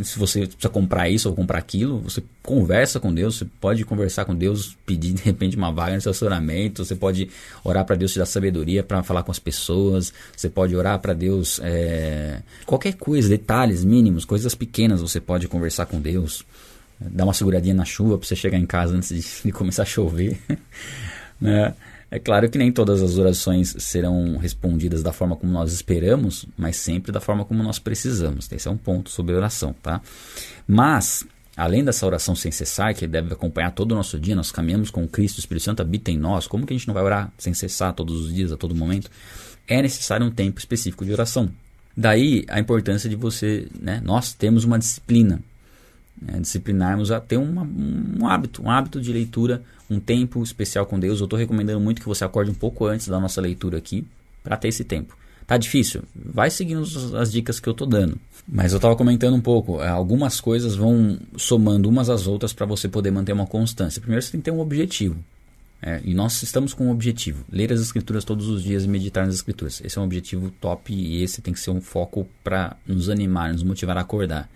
se 0.03 0.19
você 0.19 0.47
precisa 0.47 0.71
comprar 0.71 1.11
isso 1.11 1.29
ou 1.29 1.35
comprar 1.35 1.59
aquilo, 1.59 1.99
você 2.01 2.23
conversa 2.43 2.99
com 2.99 3.13
Deus, 3.13 3.37
você 3.37 3.47
pode 3.61 3.85
conversar 3.85 4.25
com 4.25 4.35
Deus, 4.35 4.77
pedir 4.87 5.13
de 5.13 5.23
repente 5.23 5.57
uma 5.57 5.71
vaga 5.71 5.93
no 5.93 5.99
estacionamento, 5.99 6.85
você 6.85 6.95
pode 6.95 7.29
orar 7.63 7.85
para 7.85 7.95
Deus 7.95 8.13
te 8.13 8.19
dar 8.19 8.27
sabedoria 8.27 8.83
para 8.83 9.03
falar 9.03 9.23
com 9.23 9.31
as 9.31 9.39
pessoas, 9.39 10.13
você 10.35 10.49
pode 10.49 10.75
orar 10.75 10.99
para 11.01 11.13
Deus 11.13 11.61
é, 11.63 12.41
qualquer 12.65 12.95
coisa, 12.95 13.29
detalhes 13.29 13.85
mínimos, 13.85 14.25
coisas 14.25 14.55
pequenas 14.55 15.03
você 15.03 15.21
pode 15.21 15.49
conversar 15.49 15.85
com 15.85 16.01
Deus, 16.01 16.45
dar 16.99 17.25
uma 17.25 17.35
seguradinha 17.35 17.75
na 17.75 17.85
chuva 17.85 18.17
para 18.17 18.27
você 18.27 18.37
chegar 18.37 18.59
em 18.59 18.67
casa 18.67 18.97
antes 18.97 19.11
de, 19.11 19.23
de 19.45 19.53
começar 19.53 19.83
a 19.83 19.87
chover, 19.87 20.39
né? 21.39 21.75
É 22.15 22.21
claro 22.21 22.49
que 22.49 22.57
nem 22.57 22.71
todas 22.71 23.03
as 23.03 23.19
orações 23.19 23.75
serão 23.81 24.37
respondidas 24.37 25.03
da 25.03 25.13
forma 25.13 25.35
como 25.35 25.53
nós 25.53 25.73
esperamos, 25.73 26.47
mas 26.57 26.77
sempre 26.77 27.11
da 27.11 27.19
forma 27.21 27.45
como 27.45 27.61
nós 27.61 27.81
precisamos. 27.81 28.49
Esse 28.53 28.69
é 28.69 28.71
um 28.71 28.77
ponto 28.77 29.11
sobre 29.11 29.35
oração, 29.35 29.75
tá? 29.83 30.01
Mas, 30.65 31.27
além 31.57 31.83
dessa 31.83 32.07
oração 32.07 32.37
sem 32.37 32.53
cessar, 32.53 32.95
que 32.95 33.05
deve 33.09 33.33
acompanhar 33.33 33.73
todo 33.73 33.91
o 33.91 33.95
nosso 33.97 34.17
dia, 34.17 34.37
nós 34.37 34.53
caminhamos 34.53 34.91
com 34.91 35.09
Cristo, 35.09 35.39
o 35.39 35.41
Espírito 35.41 35.65
Santo 35.65 35.83
habita 35.83 36.13
em 36.13 36.17
nós, 36.17 36.47
como 36.47 36.65
que 36.65 36.73
a 36.73 36.77
gente 36.77 36.87
não 36.87 36.95
vai 36.95 37.03
orar 37.03 37.33
sem 37.37 37.53
cessar 37.53 37.93
todos 37.93 38.27
os 38.27 38.33
dias, 38.33 38.53
a 38.53 38.57
todo 38.57 38.77
momento? 38.77 39.11
É 39.67 39.83
necessário 39.83 40.25
um 40.25 40.31
tempo 40.31 40.61
específico 40.61 41.05
de 41.05 41.13
oração. 41.13 41.51
Daí 41.97 42.45
a 42.47 42.61
importância 42.61 43.11
de 43.11 43.17
você, 43.17 43.67
né? 43.77 44.01
Nós 44.05 44.33
temos 44.33 44.63
uma 44.63 44.79
disciplina, 44.79 45.41
né, 46.25 46.41
disciplinarmos 46.41 47.11
a 47.11 47.21
ter 47.21 47.37
uma, 47.37 47.63
um 47.63 48.27
hábito, 48.27 48.63
um 48.63 48.71
hábito 48.71 49.01
de 49.01 49.13
leitura 49.13 49.63
um 49.91 50.01
tempo 50.01 50.43
especial 50.43 50.87
com 50.87 50.99
Deus. 50.99 51.21
Eu 51.21 51.25
estou 51.25 51.39
recomendando 51.39 51.81
muito 51.81 52.01
que 52.01 52.09
você 52.09 52.25
acorde 52.25 52.51
um 52.51 52.55
pouco 52.55 52.87
antes 52.87 53.09
da 53.09 53.21
nossa 53.21 53.41
leitura 53.41 53.79
aqui 53.79 54.05
para 54.43 54.57
ter 54.57 54.69
esse 54.69 54.85
tempo. 54.85 55.17
Tá 55.47 55.59
difícil? 55.59 56.03
Vai 56.15 56.51
seguindo 56.51 56.83
as 57.19 57.31
dicas 57.31 57.61
que 57.61 57.69
eu 57.69 57.73
estou 57.73 57.87
dando. 57.87 58.19
Mas 58.49 58.73
eu 58.73 58.77
estava 58.77 58.97
comentando 58.97 59.35
um 59.35 59.41
pouco, 59.41 59.83
é, 59.83 59.89
algumas 59.89 60.41
coisas 60.41 60.75
vão 60.75 61.19
somando 61.37 61.89
umas 61.89 62.09
às 62.09 62.27
outras 62.27 62.53
para 62.53 62.65
você 62.65 62.89
poder 62.89 63.11
manter 63.11 63.33
uma 63.33 63.47
constância. 63.47 64.01
Primeiro 64.01 64.23
você 64.23 64.33
tem 64.33 64.41
que 64.41 64.45
ter 64.47 64.51
um 64.51 64.61
objetivo. 64.61 65.17
É, 65.87 66.01
e 66.03 66.15
nós 66.15 66.43
estamos 66.43 66.73
com 66.73 66.87
um 66.87 66.91
objetivo: 66.91 67.45
ler 67.53 67.71
as 67.71 67.79
escrituras 67.79 68.25
todos 68.25 68.49
os 68.49 68.63
dias 68.63 68.85
e 68.85 68.89
meditar 68.89 69.27
nas 69.27 69.35
escrituras. 69.35 69.83
Esse 69.85 69.99
é 69.99 70.01
um 70.01 70.05
objetivo 70.05 70.51
top 70.59 70.95
e 70.95 71.23
esse 71.23 71.43
tem 71.43 71.53
que 71.53 71.61
ser 71.61 71.71
um 71.71 71.81
foco 71.81 72.27
para 72.43 72.75
nos 72.87 73.11
animar, 73.11 73.53
nos 73.53 73.63
motivar 73.63 73.99
a 73.99 74.01
acordar. 74.01 74.49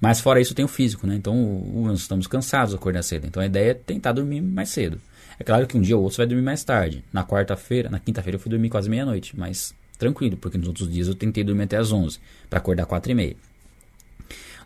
Mas 0.00 0.18
fora 0.18 0.40
isso 0.40 0.54
tem 0.54 0.64
o 0.64 0.68
físico, 0.68 1.06
né? 1.06 1.14
Então 1.14 1.36
nós 1.74 2.00
estamos 2.00 2.26
cansados 2.26 2.70
de 2.70 2.76
acordar 2.76 3.02
cedo. 3.02 3.26
Então 3.26 3.42
a 3.42 3.46
ideia 3.46 3.72
é 3.72 3.74
tentar 3.74 4.12
dormir 4.12 4.40
mais 4.40 4.70
cedo. 4.70 4.98
É 5.38 5.44
claro 5.44 5.66
que 5.66 5.76
um 5.76 5.80
dia 5.82 5.94
ou 5.94 6.02
outro 6.02 6.16
você 6.16 6.22
vai 6.22 6.26
dormir 6.26 6.42
mais 6.42 6.64
tarde. 6.64 7.04
Na 7.12 7.22
quarta-feira, 7.22 7.90
na 7.90 7.98
quinta-feira 7.98 8.36
eu 8.36 8.40
fui 8.40 8.48
dormir 8.48 8.70
quase 8.70 8.88
meia-noite, 8.88 9.38
mas 9.38 9.74
tranquilo, 9.98 10.38
porque 10.38 10.56
nos 10.56 10.68
outros 10.68 10.90
dias 10.90 11.06
eu 11.06 11.14
tentei 11.14 11.44
dormir 11.44 11.64
até 11.64 11.76
as 11.76 11.92
11 11.92 12.18
para 12.48 12.58
acordar 12.58 12.86
quatro 12.86 13.12
e 13.12 13.14
meia. 13.14 13.36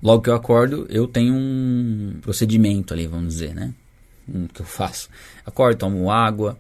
Logo 0.00 0.22
que 0.22 0.30
eu 0.30 0.34
acordo, 0.34 0.86
eu 0.88 1.08
tenho 1.08 1.34
um 1.34 2.18
procedimento 2.22 2.94
ali, 2.94 3.08
vamos 3.08 3.34
dizer, 3.34 3.54
né? 3.56 3.74
O 4.28 4.48
que 4.48 4.60
eu 4.60 4.66
faço? 4.66 5.08
Acordo, 5.44 5.78
tomo 5.78 6.10
água, 6.10 6.58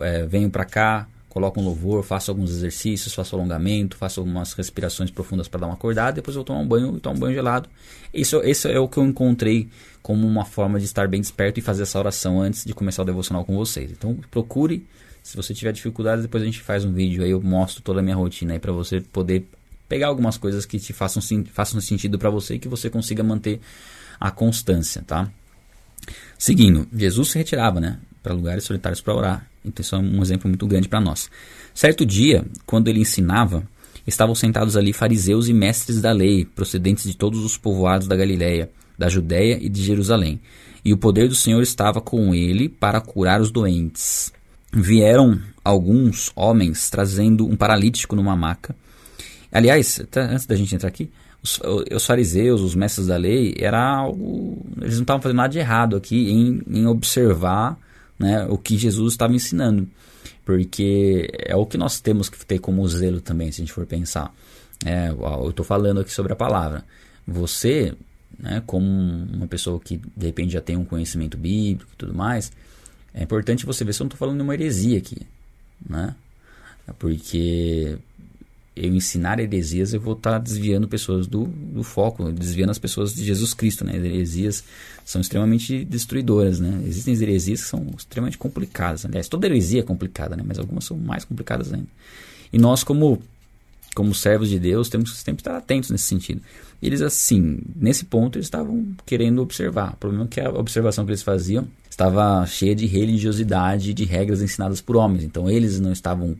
é, 0.00 0.26
venho 0.26 0.50
para 0.50 0.64
cá, 0.64 1.06
coloco 1.28 1.60
um 1.60 1.64
louvor, 1.64 2.02
faço 2.02 2.30
alguns 2.30 2.50
exercícios, 2.50 3.14
faço 3.14 3.36
alongamento, 3.36 3.96
faço 3.96 4.20
algumas 4.20 4.52
respirações 4.54 5.10
profundas 5.10 5.46
para 5.46 5.60
dar 5.60 5.66
uma 5.66 5.74
acordada, 5.74 6.12
depois 6.12 6.36
eu 6.36 6.42
tomo 6.42 6.60
um 6.60 6.66
banho 6.66 6.96
e 6.96 7.00
tomo 7.00 7.16
um 7.16 7.20
banho 7.20 7.34
gelado. 7.34 7.68
Isso, 8.12 8.40
esse 8.42 8.70
é 8.70 8.80
o 8.80 8.88
que 8.88 8.98
eu 8.98 9.04
encontrei 9.04 9.68
como 10.02 10.26
uma 10.26 10.44
forma 10.44 10.78
de 10.78 10.86
estar 10.86 11.06
bem 11.06 11.20
desperto 11.20 11.60
e 11.60 11.62
fazer 11.62 11.82
essa 11.82 11.98
oração 11.98 12.40
antes 12.40 12.64
de 12.64 12.72
começar 12.72 13.02
o 13.02 13.04
devocional 13.04 13.44
com 13.44 13.54
vocês. 13.54 13.92
Então 13.92 14.16
procure, 14.30 14.86
se 15.22 15.36
você 15.36 15.54
tiver 15.54 15.72
dificuldades, 15.72 16.22
depois 16.22 16.42
a 16.42 16.46
gente 16.46 16.60
faz 16.60 16.84
um 16.84 16.92
vídeo 16.92 17.22
aí, 17.22 17.30
eu 17.30 17.40
mostro 17.40 17.82
toda 17.82 18.00
a 18.00 18.02
minha 18.02 18.16
rotina 18.16 18.54
aí 18.54 18.58
para 18.58 18.72
você 18.72 19.00
poder 19.00 19.46
pegar 19.88 20.08
algumas 20.08 20.36
coisas 20.36 20.66
que 20.66 20.78
te 20.78 20.92
façam, 20.92 21.22
façam 21.52 21.80
sentido 21.80 22.18
para 22.18 22.30
você 22.30 22.54
e 22.54 22.58
que 22.58 22.68
você 22.68 22.90
consiga 22.90 23.22
manter 23.22 23.60
a 24.18 24.30
constância, 24.30 25.02
tá? 25.06 25.30
Seguindo, 26.38 26.86
Jesus 26.94 27.30
se 27.30 27.38
retirava, 27.38 27.80
né, 27.80 27.98
para 28.22 28.34
lugares 28.34 28.64
solitários 28.64 29.00
para 29.00 29.14
orar. 29.14 29.50
Então 29.64 29.82
isso 29.82 29.94
é 29.94 29.98
um 29.98 30.22
exemplo 30.22 30.48
muito 30.48 30.66
grande 30.66 30.88
para 30.88 31.00
nós. 31.00 31.30
Certo 31.74 32.04
dia, 32.04 32.44
quando 32.64 32.88
ele 32.88 33.00
ensinava, 33.00 33.62
estavam 34.06 34.34
sentados 34.34 34.76
ali 34.76 34.92
fariseus 34.92 35.48
e 35.48 35.52
mestres 35.52 36.00
da 36.00 36.12
lei, 36.12 36.44
procedentes 36.44 37.04
de 37.04 37.16
todos 37.16 37.44
os 37.44 37.56
povoados 37.56 38.08
da 38.08 38.16
Galiléia, 38.16 38.70
da 38.96 39.08
Judéia 39.08 39.58
e 39.60 39.68
de 39.68 39.82
Jerusalém. 39.82 40.40
E 40.84 40.92
o 40.92 40.96
poder 40.96 41.28
do 41.28 41.34
Senhor 41.34 41.62
estava 41.62 42.00
com 42.00 42.34
ele 42.34 42.68
para 42.68 43.00
curar 43.00 43.40
os 43.40 43.50
doentes. 43.50 44.32
Vieram 44.72 45.38
alguns 45.64 46.32
homens 46.34 46.88
trazendo 46.88 47.46
um 47.46 47.56
paralítico 47.56 48.16
numa 48.16 48.36
maca. 48.36 48.74
Aliás, 49.52 50.00
antes 50.16 50.46
da 50.46 50.56
gente 50.56 50.74
entrar 50.74 50.88
aqui, 50.88 51.10
os, 51.42 51.60
os, 51.92 52.06
fariseus, 52.06 52.60
os 52.60 52.74
mestres 52.74 53.06
da 53.06 53.16
lei, 53.16 53.54
era 53.58 53.80
algo. 53.80 54.64
Eles 54.80 54.96
não 54.96 55.02
estavam 55.02 55.22
fazendo 55.22 55.36
nada 55.36 55.48
de 55.48 55.58
errado 55.58 55.96
aqui 55.96 56.30
em, 56.30 56.62
em 56.68 56.86
observar 56.86 57.78
né, 58.18 58.46
o 58.48 58.58
que 58.58 58.76
Jesus 58.76 59.12
estava 59.14 59.32
ensinando. 59.34 59.88
Porque 60.44 61.28
é 61.38 61.54
o 61.54 61.66
que 61.66 61.76
nós 61.76 62.00
temos 62.00 62.28
que 62.28 62.44
ter 62.44 62.58
como 62.58 62.86
zelo 62.88 63.20
também, 63.20 63.52
se 63.52 63.60
a 63.60 63.64
gente 63.64 63.72
for 63.72 63.86
pensar. 63.86 64.32
É, 64.84 65.08
eu 65.10 65.50
estou 65.50 65.64
falando 65.64 66.00
aqui 66.00 66.12
sobre 66.12 66.32
a 66.32 66.36
palavra. 66.36 66.84
Você, 67.26 67.94
né, 68.38 68.62
como 68.66 68.86
uma 68.86 69.46
pessoa 69.46 69.78
que 69.78 70.00
de 70.16 70.26
repente 70.26 70.52
já 70.52 70.60
tem 70.60 70.76
um 70.76 70.84
conhecimento 70.84 71.36
bíblico 71.36 71.92
e 71.92 71.96
tudo 71.96 72.14
mais, 72.14 72.50
É 73.14 73.22
importante 73.22 73.66
você 73.66 73.84
ver 73.84 73.92
se 73.92 74.00
eu 74.00 74.04
não 74.04 74.08
estou 74.08 74.18
falando 74.18 74.36
de 74.36 74.42
uma 74.42 74.54
heresia 74.54 74.98
aqui, 74.98 75.26
né? 75.88 76.14
Porque 76.98 77.98
eu 78.78 78.94
ensinar 78.94 79.40
heresias, 79.40 79.92
eu 79.92 80.00
vou 80.00 80.14
estar 80.14 80.32
tá 80.32 80.38
desviando 80.38 80.86
pessoas 80.86 81.26
do, 81.26 81.44
do 81.46 81.82
foco, 81.82 82.30
desviando 82.32 82.70
as 82.70 82.78
pessoas 82.78 83.14
de 83.14 83.24
Jesus 83.24 83.52
Cristo, 83.52 83.84
né? 83.84 83.96
Heresias 83.96 84.62
são 85.04 85.20
extremamente 85.20 85.84
destruidoras, 85.84 86.60
né? 86.60 86.82
Existem 86.86 87.14
heresias 87.14 87.62
que 87.62 87.68
são 87.68 87.86
extremamente 87.96 88.38
complicadas. 88.38 89.04
Aliás, 89.04 89.28
toda 89.28 89.46
heresia 89.46 89.80
é 89.80 89.82
complicada, 89.82 90.36
né? 90.36 90.44
Mas 90.46 90.58
algumas 90.58 90.84
são 90.84 90.96
mais 90.96 91.24
complicadas 91.24 91.72
ainda. 91.72 91.88
E 92.52 92.58
nós, 92.58 92.84
como, 92.84 93.20
como 93.94 94.14
servos 94.14 94.48
de 94.48 94.58
Deus, 94.58 94.88
temos 94.88 95.10
que 95.10 95.16
sempre 95.16 95.40
estar 95.40 95.56
atentos 95.56 95.90
nesse 95.90 96.04
sentido. 96.04 96.40
Eles, 96.80 97.02
assim, 97.02 97.58
nesse 97.74 98.04
ponto, 98.04 98.36
eles 98.36 98.46
estavam 98.46 98.86
querendo 99.04 99.42
observar. 99.42 99.94
O 99.94 99.96
problema 99.96 100.24
é 100.24 100.28
que 100.28 100.40
a 100.40 100.50
observação 100.50 101.04
que 101.04 101.10
eles 101.10 101.22
faziam 101.22 101.66
estava 101.90 102.46
cheia 102.46 102.74
de 102.74 102.86
religiosidade, 102.86 103.92
de 103.92 104.04
regras 104.04 104.40
ensinadas 104.40 104.80
por 104.80 104.96
homens. 104.96 105.24
Então, 105.24 105.50
eles 105.50 105.80
não 105.80 105.92
estavam 105.92 106.36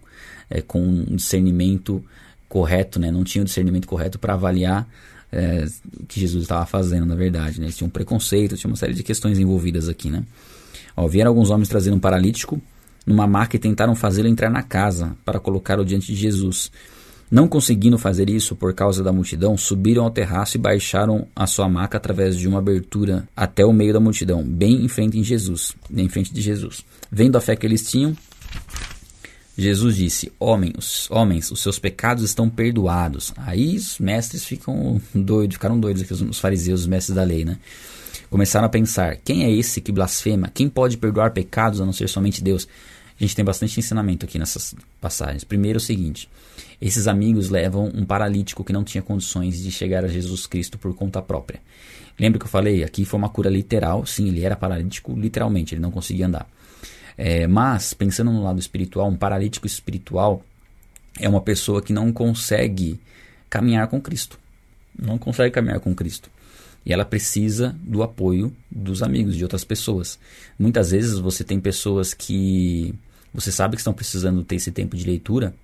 é, 0.49 0.62
com 0.62 0.80
um 0.80 1.16
discernimento 1.16 2.04
correto, 2.48 2.98
né? 2.98 3.10
Não 3.10 3.24
tinha 3.24 3.42
o 3.42 3.44
discernimento 3.44 3.86
correto 3.86 4.18
para 4.18 4.34
avaliar 4.34 4.88
é, 5.30 5.66
o 6.00 6.06
que 6.06 6.20
Jesus 6.20 6.42
estava 6.42 6.64
fazendo, 6.66 7.06
na 7.06 7.14
verdade. 7.14 7.60
Né? 7.60 7.66
Eles 7.66 7.76
tinham 7.76 7.88
um 7.88 7.90
preconceito, 7.90 8.56
tinha 8.56 8.70
uma 8.70 8.76
série 8.76 8.94
de 8.94 9.02
questões 9.02 9.38
envolvidas 9.38 9.88
aqui, 9.88 10.10
né? 10.10 10.24
Ó, 10.96 11.06
vieram 11.06 11.30
alguns 11.30 11.50
homens 11.50 11.68
trazendo 11.68 11.96
um 11.96 12.00
paralítico 12.00 12.60
numa 13.06 13.26
maca 13.26 13.56
e 13.56 13.58
tentaram 13.58 13.94
fazê-lo 13.94 14.28
entrar 14.28 14.50
na 14.50 14.62
casa 14.62 15.16
para 15.24 15.38
colocá-lo 15.38 15.84
diante 15.84 16.08
de 16.08 16.14
Jesus. 16.14 16.70
Não 17.30 17.46
conseguindo 17.46 17.98
fazer 17.98 18.30
isso 18.30 18.56
por 18.56 18.72
causa 18.72 19.02
da 19.02 19.12
multidão, 19.12 19.56
subiram 19.56 20.04
ao 20.04 20.10
terraço 20.10 20.56
e 20.56 20.60
baixaram 20.60 21.26
a 21.36 21.46
sua 21.46 21.68
maca 21.68 21.98
através 21.98 22.36
de 22.36 22.48
uma 22.48 22.58
abertura 22.58 23.28
até 23.36 23.64
o 23.66 23.72
meio 23.72 23.92
da 23.92 24.00
multidão, 24.00 24.42
bem 24.42 24.82
em 24.82 24.88
frente 24.88 25.18
em 25.18 25.22
Jesus, 25.22 25.76
em 25.94 26.08
frente 26.08 26.32
de 26.32 26.40
Jesus. 26.40 26.84
Vendo 27.12 27.36
a 27.36 27.40
fé 27.40 27.54
que 27.54 27.66
eles 27.66 27.88
tinham, 27.88 28.16
Jesus 29.58 29.96
disse: 29.96 30.32
Homens, 30.38 31.10
homens, 31.10 31.50
os 31.50 31.60
seus 31.60 31.80
pecados 31.80 32.22
estão 32.22 32.48
perdoados. 32.48 33.34
Aí 33.38 33.74
os 33.74 33.98
mestres 33.98 34.44
ficam 34.44 35.00
doidos, 35.12 35.56
ficaram 35.56 35.80
doidos 35.80 36.02
aqui, 36.02 36.12
os 36.12 36.38
fariseus, 36.38 36.82
os 36.82 36.86
mestres 36.86 37.16
da 37.16 37.24
lei, 37.24 37.44
né? 37.44 37.58
Começaram 38.30 38.66
a 38.66 38.68
pensar: 38.68 39.16
quem 39.16 39.42
é 39.42 39.50
esse 39.50 39.80
que 39.80 39.90
blasfema? 39.90 40.48
Quem 40.54 40.68
pode 40.68 40.96
perdoar 40.96 41.32
pecados 41.32 41.80
a 41.80 41.84
não 41.84 41.92
ser 41.92 42.08
somente 42.08 42.40
Deus? 42.42 42.68
A 43.20 43.24
gente 43.24 43.34
tem 43.34 43.44
bastante 43.44 43.80
ensinamento 43.80 44.24
aqui 44.24 44.38
nessas 44.38 44.76
passagens. 45.00 45.42
Primeiro 45.42 45.78
é 45.78 45.80
o 45.80 45.84
seguinte: 45.84 46.28
esses 46.80 47.08
amigos 47.08 47.50
levam 47.50 47.90
um 47.92 48.04
paralítico 48.04 48.62
que 48.62 48.72
não 48.72 48.84
tinha 48.84 49.02
condições 49.02 49.60
de 49.60 49.72
chegar 49.72 50.04
a 50.04 50.08
Jesus 50.08 50.46
Cristo 50.46 50.78
por 50.78 50.94
conta 50.94 51.20
própria. 51.20 51.60
Lembra 52.16 52.38
que 52.38 52.44
eu 52.44 52.50
falei? 52.50 52.84
Aqui 52.84 53.04
foi 53.04 53.18
uma 53.18 53.28
cura 53.28 53.50
literal. 53.50 54.06
Sim, 54.06 54.28
ele 54.28 54.44
era 54.44 54.54
paralítico 54.54 55.18
literalmente, 55.18 55.74
ele 55.74 55.82
não 55.82 55.90
conseguia 55.90 56.28
andar. 56.28 56.48
É, 57.20 57.48
mas, 57.48 57.92
pensando 57.92 58.32
no 58.32 58.44
lado 58.44 58.60
espiritual, 58.60 59.08
um 59.08 59.16
paralítico 59.16 59.66
espiritual 59.66 60.40
é 61.18 61.28
uma 61.28 61.40
pessoa 61.40 61.82
que 61.82 61.92
não 61.92 62.12
consegue 62.12 63.00
caminhar 63.50 63.88
com 63.88 64.00
Cristo. 64.00 64.38
Não 64.96 65.18
consegue 65.18 65.52
caminhar 65.52 65.80
com 65.80 65.92
Cristo. 65.96 66.30
E 66.87 66.92
ela 66.92 67.04
precisa 67.04 67.76
do 67.82 68.04
apoio 68.04 68.54
dos 68.70 69.02
amigos, 69.02 69.37
de 69.37 69.42
outras 69.42 69.64
pessoas. 69.64 70.16
Muitas 70.56 70.92
vezes 70.92 71.18
você 71.18 71.42
tem 71.42 71.58
pessoas 71.58 72.14
que 72.14 72.94
você 73.34 73.50
sabe 73.50 73.75
que 73.75 73.80
estão 73.80 73.92
precisando 73.92 74.44
ter 74.44 74.56
esse 74.56 74.70
tempo 74.70 74.96
de 74.96 75.04
leitura, 75.04 75.54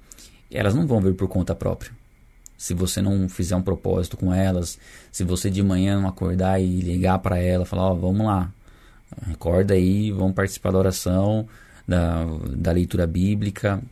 elas 0.50 0.74
não 0.74 0.86
vão 0.86 1.00
vir 1.00 1.14
por 1.14 1.28
conta 1.28 1.54
própria. 1.54 1.92
Se 2.58 2.74
você 2.74 3.00
não 3.00 3.28
fizer 3.28 3.56
um 3.56 3.62
propósito 3.62 4.16
com 4.16 4.34
elas, 4.34 4.78
se 5.10 5.24
você 5.24 5.50
de 5.50 5.62
manhã 5.62 6.00
não 6.00 6.08
acordar 6.08 6.60
e 6.60 6.80
ligar 6.80 7.18
para 7.20 7.38
ela, 7.38 7.64
falar, 7.64 7.90
ó, 7.90 7.92
oh, 7.92 7.96
vamos 7.96 8.26
lá, 8.26 8.52
Acorda 9.30 9.74
aí, 9.74 10.10
vamos 10.10 10.34
participar 10.34 10.70
da 10.70 10.78
oração, 10.78 11.48
da, 11.86 12.24
da 12.56 12.72
leitura 12.72 13.06
bíblica. 13.06 13.82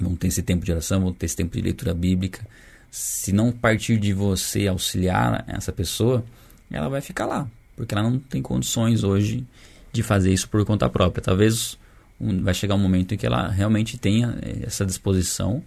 Vamos 0.00 0.18
ter 0.18 0.28
esse 0.28 0.42
tempo 0.42 0.64
de 0.64 0.72
oração, 0.72 1.00
vamos 1.00 1.16
ter 1.16 1.26
esse 1.26 1.36
tempo 1.36 1.56
de 1.56 1.62
leitura 1.62 1.94
bíblica. 1.94 2.46
Se 2.90 3.32
não 3.32 3.52
partir 3.52 3.98
de 3.98 4.12
você 4.12 4.66
auxiliar 4.66 5.44
essa 5.46 5.72
pessoa, 5.72 6.24
ela 6.70 6.88
vai 6.88 7.00
ficar 7.00 7.26
lá, 7.26 7.48
porque 7.76 7.94
ela 7.94 8.08
não 8.08 8.18
tem 8.18 8.40
condições 8.40 9.04
hoje 9.04 9.46
de 9.92 10.02
fazer 10.02 10.32
isso 10.32 10.48
por 10.48 10.64
conta 10.64 10.88
própria. 10.88 11.22
Talvez 11.22 11.78
vai 12.20 12.54
chegar 12.54 12.74
um 12.74 12.78
momento 12.78 13.14
em 13.14 13.16
que 13.16 13.26
ela 13.26 13.48
realmente 13.48 13.98
tenha 13.98 14.38
eh, 14.42 14.60
essa 14.62 14.84
disposição 14.84 15.62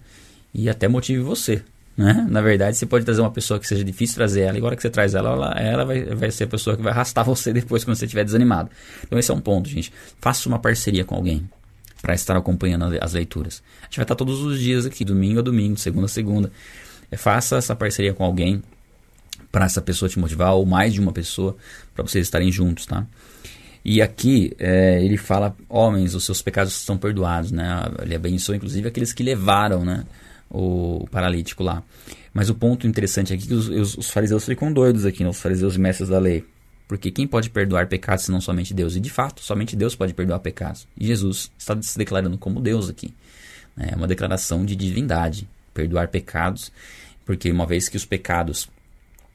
e 0.52 0.68
até 0.68 0.88
motive 0.88 1.22
você 1.22 1.62
né? 1.96 2.26
Na 2.28 2.40
verdade, 2.40 2.76
você 2.76 2.86
pode 2.86 3.04
trazer 3.04 3.20
uma 3.20 3.30
pessoa 3.30 3.60
que 3.60 3.66
seja 3.66 3.84
difícil 3.84 4.16
trazer 4.16 4.42
ela, 4.42 4.56
e 4.56 4.58
agora 4.58 4.74
que 4.74 4.82
você 4.82 4.90
traz 4.90 5.14
ela, 5.14 5.30
ela, 5.30 5.50
ela 5.60 5.84
vai, 5.84 6.04
vai 6.04 6.30
ser 6.30 6.44
a 6.44 6.46
pessoa 6.46 6.76
que 6.76 6.82
vai 6.82 6.92
arrastar 6.92 7.24
você 7.26 7.52
depois 7.52 7.84
quando 7.84 7.96
você 7.96 8.06
estiver 8.06 8.24
desanimado. 8.24 8.70
Então, 9.04 9.18
esse 9.18 9.30
é 9.30 9.34
um 9.34 9.40
ponto, 9.40 9.68
gente. 9.68 9.92
Faça 10.20 10.48
uma 10.48 10.58
parceria 10.58 11.04
com 11.04 11.14
alguém 11.14 11.48
para 12.00 12.14
estar 12.14 12.36
acompanhando 12.36 12.84
as 13.00 13.12
leituras. 13.12 13.62
A 13.82 13.84
gente 13.84 13.96
vai 13.96 14.04
estar 14.04 14.16
todos 14.16 14.40
os 14.40 14.58
dias 14.58 14.86
aqui, 14.86 15.04
domingo 15.04 15.38
a 15.38 15.42
domingo, 15.42 15.78
segunda 15.78 16.06
a 16.06 16.08
segunda. 16.08 16.50
É, 17.10 17.16
faça 17.16 17.56
essa 17.56 17.76
parceria 17.76 18.12
com 18.12 18.24
alguém 18.24 18.62
para 19.52 19.66
essa 19.66 19.82
pessoa 19.82 20.08
te 20.08 20.18
motivar, 20.18 20.54
ou 20.54 20.64
mais 20.64 20.94
de 20.94 21.00
uma 21.00 21.12
pessoa, 21.12 21.56
para 21.94 22.02
vocês 22.02 22.26
estarem 22.26 22.50
juntos, 22.50 22.86
tá? 22.86 23.06
E 23.84 24.00
aqui 24.00 24.52
é, 24.58 25.04
ele 25.04 25.16
fala, 25.16 25.54
homens, 25.68 26.14
os 26.14 26.24
seus 26.24 26.40
pecados 26.40 26.72
estão 26.72 26.96
perdoados, 26.96 27.50
né? 27.52 27.84
Ele 28.00 28.14
abençoa, 28.14 28.56
inclusive, 28.56 28.88
aqueles 28.88 29.12
que 29.12 29.22
levaram, 29.22 29.84
né? 29.84 30.04
O 30.52 31.06
paralítico 31.10 31.62
lá. 31.62 31.82
Mas 32.32 32.50
o 32.50 32.54
ponto 32.54 32.86
interessante 32.86 33.32
aqui 33.32 33.44
é 33.44 33.46
que 33.48 33.54
os, 33.54 33.68
os, 33.68 33.98
os 33.98 34.10
fariseus 34.10 34.44
ficam 34.44 34.72
doidos 34.72 35.06
aqui, 35.06 35.24
né? 35.24 35.30
os 35.30 35.40
fariseus 35.40 35.76
mestres 35.76 36.08
da 36.08 36.18
lei. 36.18 36.44
Porque 36.86 37.10
quem 37.10 37.26
pode 37.26 37.48
perdoar 37.48 37.86
pecados 37.86 38.26
senão 38.26 38.40
somente 38.40 38.74
Deus? 38.74 38.94
E 38.96 39.00
de 39.00 39.08
fato, 39.08 39.42
somente 39.42 39.74
Deus 39.74 39.94
pode 39.94 40.12
perdoar 40.12 40.40
pecados. 40.40 40.86
E 40.98 41.06
Jesus 41.06 41.50
está 41.56 41.80
se 41.80 41.96
declarando 41.96 42.36
como 42.36 42.60
Deus 42.60 42.90
aqui. 42.90 43.14
Né? 43.74 43.90
É 43.92 43.96
uma 43.96 44.06
declaração 44.06 44.64
de 44.64 44.76
divindade. 44.76 45.48
Perdoar 45.72 46.08
pecados, 46.08 46.70
porque 47.24 47.50
uma 47.50 47.64
vez 47.64 47.88
que 47.88 47.96
os 47.96 48.04
pecados 48.04 48.68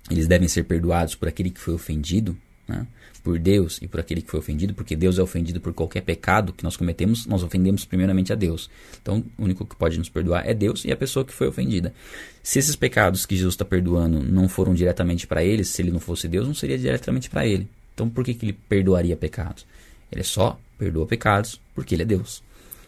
eles 0.07 0.27
devem 0.27 0.47
ser 0.47 0.65
perdoados 0.65 1.15
por 1.15 1.27
aquele 1.27 1.49
que 1.49 1.59
foi 1.59 1.73
ofendido, 1.73 2.37
né? 2.67 2.85
Por 3.27 3.37
Deus 3.37 3.77
e 3.81 3.89
por 3.89 3.99
aquele 3.99 4.21
que 4.21 4.31
foi 4.31 4.39
ofendido, 4.39 4.73
porque 4.73 4.95
Deus 4.95 5.19
é 5.19 5.21
ofendido 5.21 5.59
por 5.59 5.73
qualquer 5.73 5.99
pecado 5.99 6.53
que 6.53 6.63
nós 6.63 6.77
cometemos, 6.77 7.25
nós 7.25 7.43
ofendemos 7.43 7.83
primeiramente 7.83 8.31
a 8.31 8.37
Deus. 8.37 8.69
Então, 9.01 9.21
o 9.37 9.43
único 9.43 9.65
que 9.65 9.75
pode 9.75 9.97
nos 9.97 10.07
perdoar 10.07 10.47
é 10.47 10.53
Deus 10.53 10.85
e 10.85 10.93
a 10.93 10.95
pessoa 10.95 11.25
que 11.25 11.33
foi 11.33 11.45
ofendida. 11.45 11.93
Se 12.41 12.57
esses 12.57 12.77
pecados 12.77 13.25
que 13.25 13.35
Jesus 13.35 13.55
está 13.55 13.65
perdoando 13.65 14.23
não 14.23 14.47
foram 14.47 14.73
diretamente 14.73 15.27
para 15.27 15.43
ele, 15.43 15.65
se 15.65 15.81
ele 15.81 15.91
não 15.91 15.99
fosse 15.99 16.25
Deus, 16.25 16.47
não 16.47 16.53
seria 16.53 16.77
diretamente 16.77 17.29
para 17.29 17.45
ele. 17.45 17.67
Então, 17.93 18.09
por 18.09 18.23
que, 18.23 18.33
que 18.33 18.45
ele 18.45 18.57
perdoaria 18.69 19.17
pecados? 19.17 19.65
Ele 20.09 20.23
só 20.23 20.57
perdoa 20.77 21.05
pecados 21.05 21.59
porque 21.75 21.95
ele 21.95 22.03
é 22.03 22.05
Deus. 22.05 22.41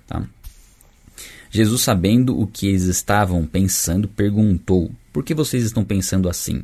Tá? 0.08 0.26
Jesus, 1.52 1.82
sabendo 1.82 2.40
o 2.40 2.48
que 2.48 2.66
eles 2.66 2.84
estavam 2.84 3.46
pensando, 3.46 4.08
perguntou: 4.08 4.90
Por 5.12 5.22
que 5.22 5.34
vocês 5.34 5.66
estão 5.66 5.84
pensando 5.84 6.30
assim? 6.30 6.64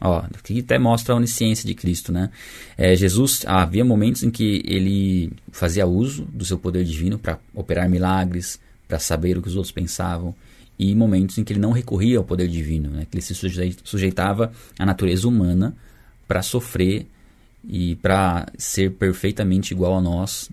Ó, 0.00 0.18
aqui 0.18 0.60
até 0.60 0.78
mostra 0.78 1.14
a 1.14 1.16
onisciência 1.16 1.66
de 1.66 1.74
Cristo, 1.74 2.12
né? 2.12 2.30
É, 2.76 2.94
Jesus, 2.94 3.44
havia 3.46 3.84
momentos 3.84 4.22
em 4.22 4.30
que 4.30 4.62
ele 4.66 5.32
fazia 5.50 5.86
uso 5.86 6.24
do 6.24 6.44
seu 6.44 6.58
poder 6.58 6.84
divino 6.84 7.18
para 7.18 7.38
operar 7.54 7.88
milagres, 7.88 8.60
para 8.88 8.98
saber 8.98 9.38
o 9.38 9.42
que 9.42 9.48
os 9.48 9.56
outros 9.56 9.72
pensavam, 9.72 10.34
e 10.78 10.94
momentos 10.94 11.38
em 11.38 11.44
que 11.44 11.52
ele 11.52 11.60
não 11.60 11.70
recorria 11.70 12.18
ao 12.18 12.24
poder 12.24 12.48
divino, 12.48 12.90
né? 12.90 13.06
Que 13.10 13.16
ele 13.16 13.22
se 13.22 13.34
sujeitava 13.84 14.52
à 14.78 14.84
natureza 14.84 15.26
humana 15.28 15.74
para 16.26 16.42
sofrer 16.42 17.06
e 17.66 17.94
para 17.96 18.46
ser 18.58 18.92
perfeitamente 18.92 19.72
igual 19.72 19.96
a 19.96 20.00
nós 20.00 20.50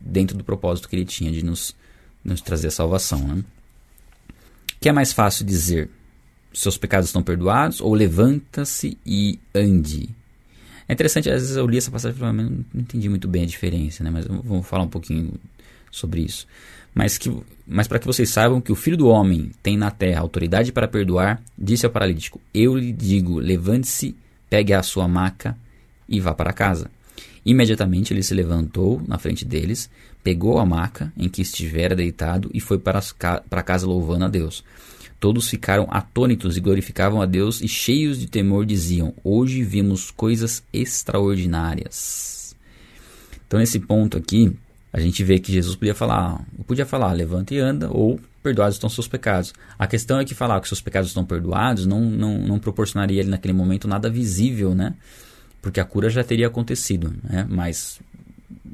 dentro 0.00 0.36
do 0.36 0.44
propósito 0.44 0.88
que 0.88 0.96
ele 0.96 1.04
tinha 1.04 1.32
de 1.32 1.44
nos, 1.44 1.74
nos 2.24 2.40
trazer 2.40 2.68
a 2.68 2.70
salvação, 2.70 3.18
né? 3.26 3.44
Que 4.80 4.88
é 4.88 4.92
mais 4.92 5.12
fácil 5.12 5.44
dizer? 5.44 5.90
Seus 6.54 6.78
pecados 6.78 7.08
estão 7.08 7.22
perdoados, 7.22 7.80
ou 7.80 7.92
levanta-se 7.92 8.96
e 9.04 9.38
ande. 9.54 10.08
É 10.88 10.92
interessante, 10.92 11.30
às 11.30 11.42
vezes 11.42 11.56
eu 11.56 11.66
li 11.66 11.78
essa 11.78 11.90
passagem 11.90 12.16
e 12.16 12.20
falei, 12.20 12.34
não 12.34 12.64
entendi 12.74 13.08
muito 13.08 13.26
bem 13.26 13.42
a 13.42 13.46
diferença, 13.46 14.04
né? 14.04 14.10
mas 14.10 14.26
vamos 14.26 14.66
falar 14.66 14.84
um 14.84 14.88
pouquinho 14.88 15.32
sobre 15.90 16.20
isso. 16.20 16.46
Mas, 16.94 17.18
que, 17.18 17.34
mas 17.66 17.88
para 17.88 17.98
que 17.98 18.06
vocês 18.06 18.30
saibam 18.30 18.60
que 18.60 18.70
o 18.70 18.76
Filho 18.76 18.96
do 18.96 19.08
Homem 19.08 19.50
tem 19.62 19.76
na 19.76 19.90
terra 19.90 20.20
autoridade 20.20 20.70
para 20.70 20.86
perdoar, 20.86 21.42
disse 21.58 21.84
ao 21.84 21.90
paralítico: 21.90 22.40
Eu 22.52 22.76
lhe 22.76 22.92
digo, 22.92 23.40
levante-se, 23.40 24.14
pegue 24.48 24.72
a 24.72 24.82
sua 24.82 25.08
maca 25.08 25.56
e 26.08 26.20
vá 26.20 26.32
para 26.32 26.52
casa. 26.52 26.88
Imediatamente 27.44 28.14
ele 28.14 28.22
se 28.22 28.32
levantou 28.32 29.02
na 29.06 29.18
frente 29.18 29.44
deles, 29.44 29.90
pegou 30.22 30.58
a 30.58 30.64
maca 30.64 31.12
em 31.16 31.28
que 31.28 31.42
estivera 31.42 31.96
deitado 31.96 32.48
e 32.54 32.60
foi 32.60 32.78
para, 32.78 33.00
para 33.50 33.62
casa 33.62 33.86
louvando 33.86 34.24
a 34.24 34.28
Deus. 34.28 34.64
Todos 35.24 35.48
ficaram 35.48 35.88
atônitos 35.90 36.54
e 36.54 36.60
glorificavam 36.60 37.22
a 37.22 37.24
Deus 37.24 37.62
e 37.62 37.66
cheios 37.66 38.20
de 38.20 38.26
temor 38.26 38.66
diziam: 38.66 39.14
Hoje 39.24 39.62
vimos 39.62 40.10
coisas 40.10 40.62
extraordinárias. 40.70 42.54
Então, 43.46 43.58
nesse 43.58 43.80
ponto 43.80 44.18
aqui, 44.18 44.54
a 44.92 45.00
gente 45.00 45.24
vê 45.24 45.38
que 45.38 45.50
Jesus 45.50 45.76
podia 45.76 45.94
falar, 45.94 46.44
podia 46.66 46.84
falar, 46.84 47.10
levanta 47.14 47.54
e 47.54 47.58
anda, 47.58 47.88
ou 47.90 48.20
perdoados 48.42 48.76
estão 48.76 48.90
seus 48.90 49.08
pecados. 49.08 49.54
A 49.78 49.86
questão 49.86 50.20
é 50.20 50.26
que 50.26 50.34
falar 50.34 50.60
que 50.60 50.68
seus 50.68 50.82
pecados 50.82 51.08
estão 51.08 51.24
perdoados 51.24 51.86
não, 51.86 52.02
não, 52.02 52.38
não 52.40 52.58
proporcionaria 52.58 53.20
ele 53.20 53.30
naquele 53.30 53.54
momento 53.54 53.88
nada 53.88 54.10
visível, 54.10 54.74
né? 54.74 54.92
Porque 55.62 55.80
a 55.80 55.86
cura 55.86 56.10
já 56.10 56.22
teria 56.22 56.48
acontecido, 56.48 57.14
né? 57.22 57.46
Mas 57.48 57.98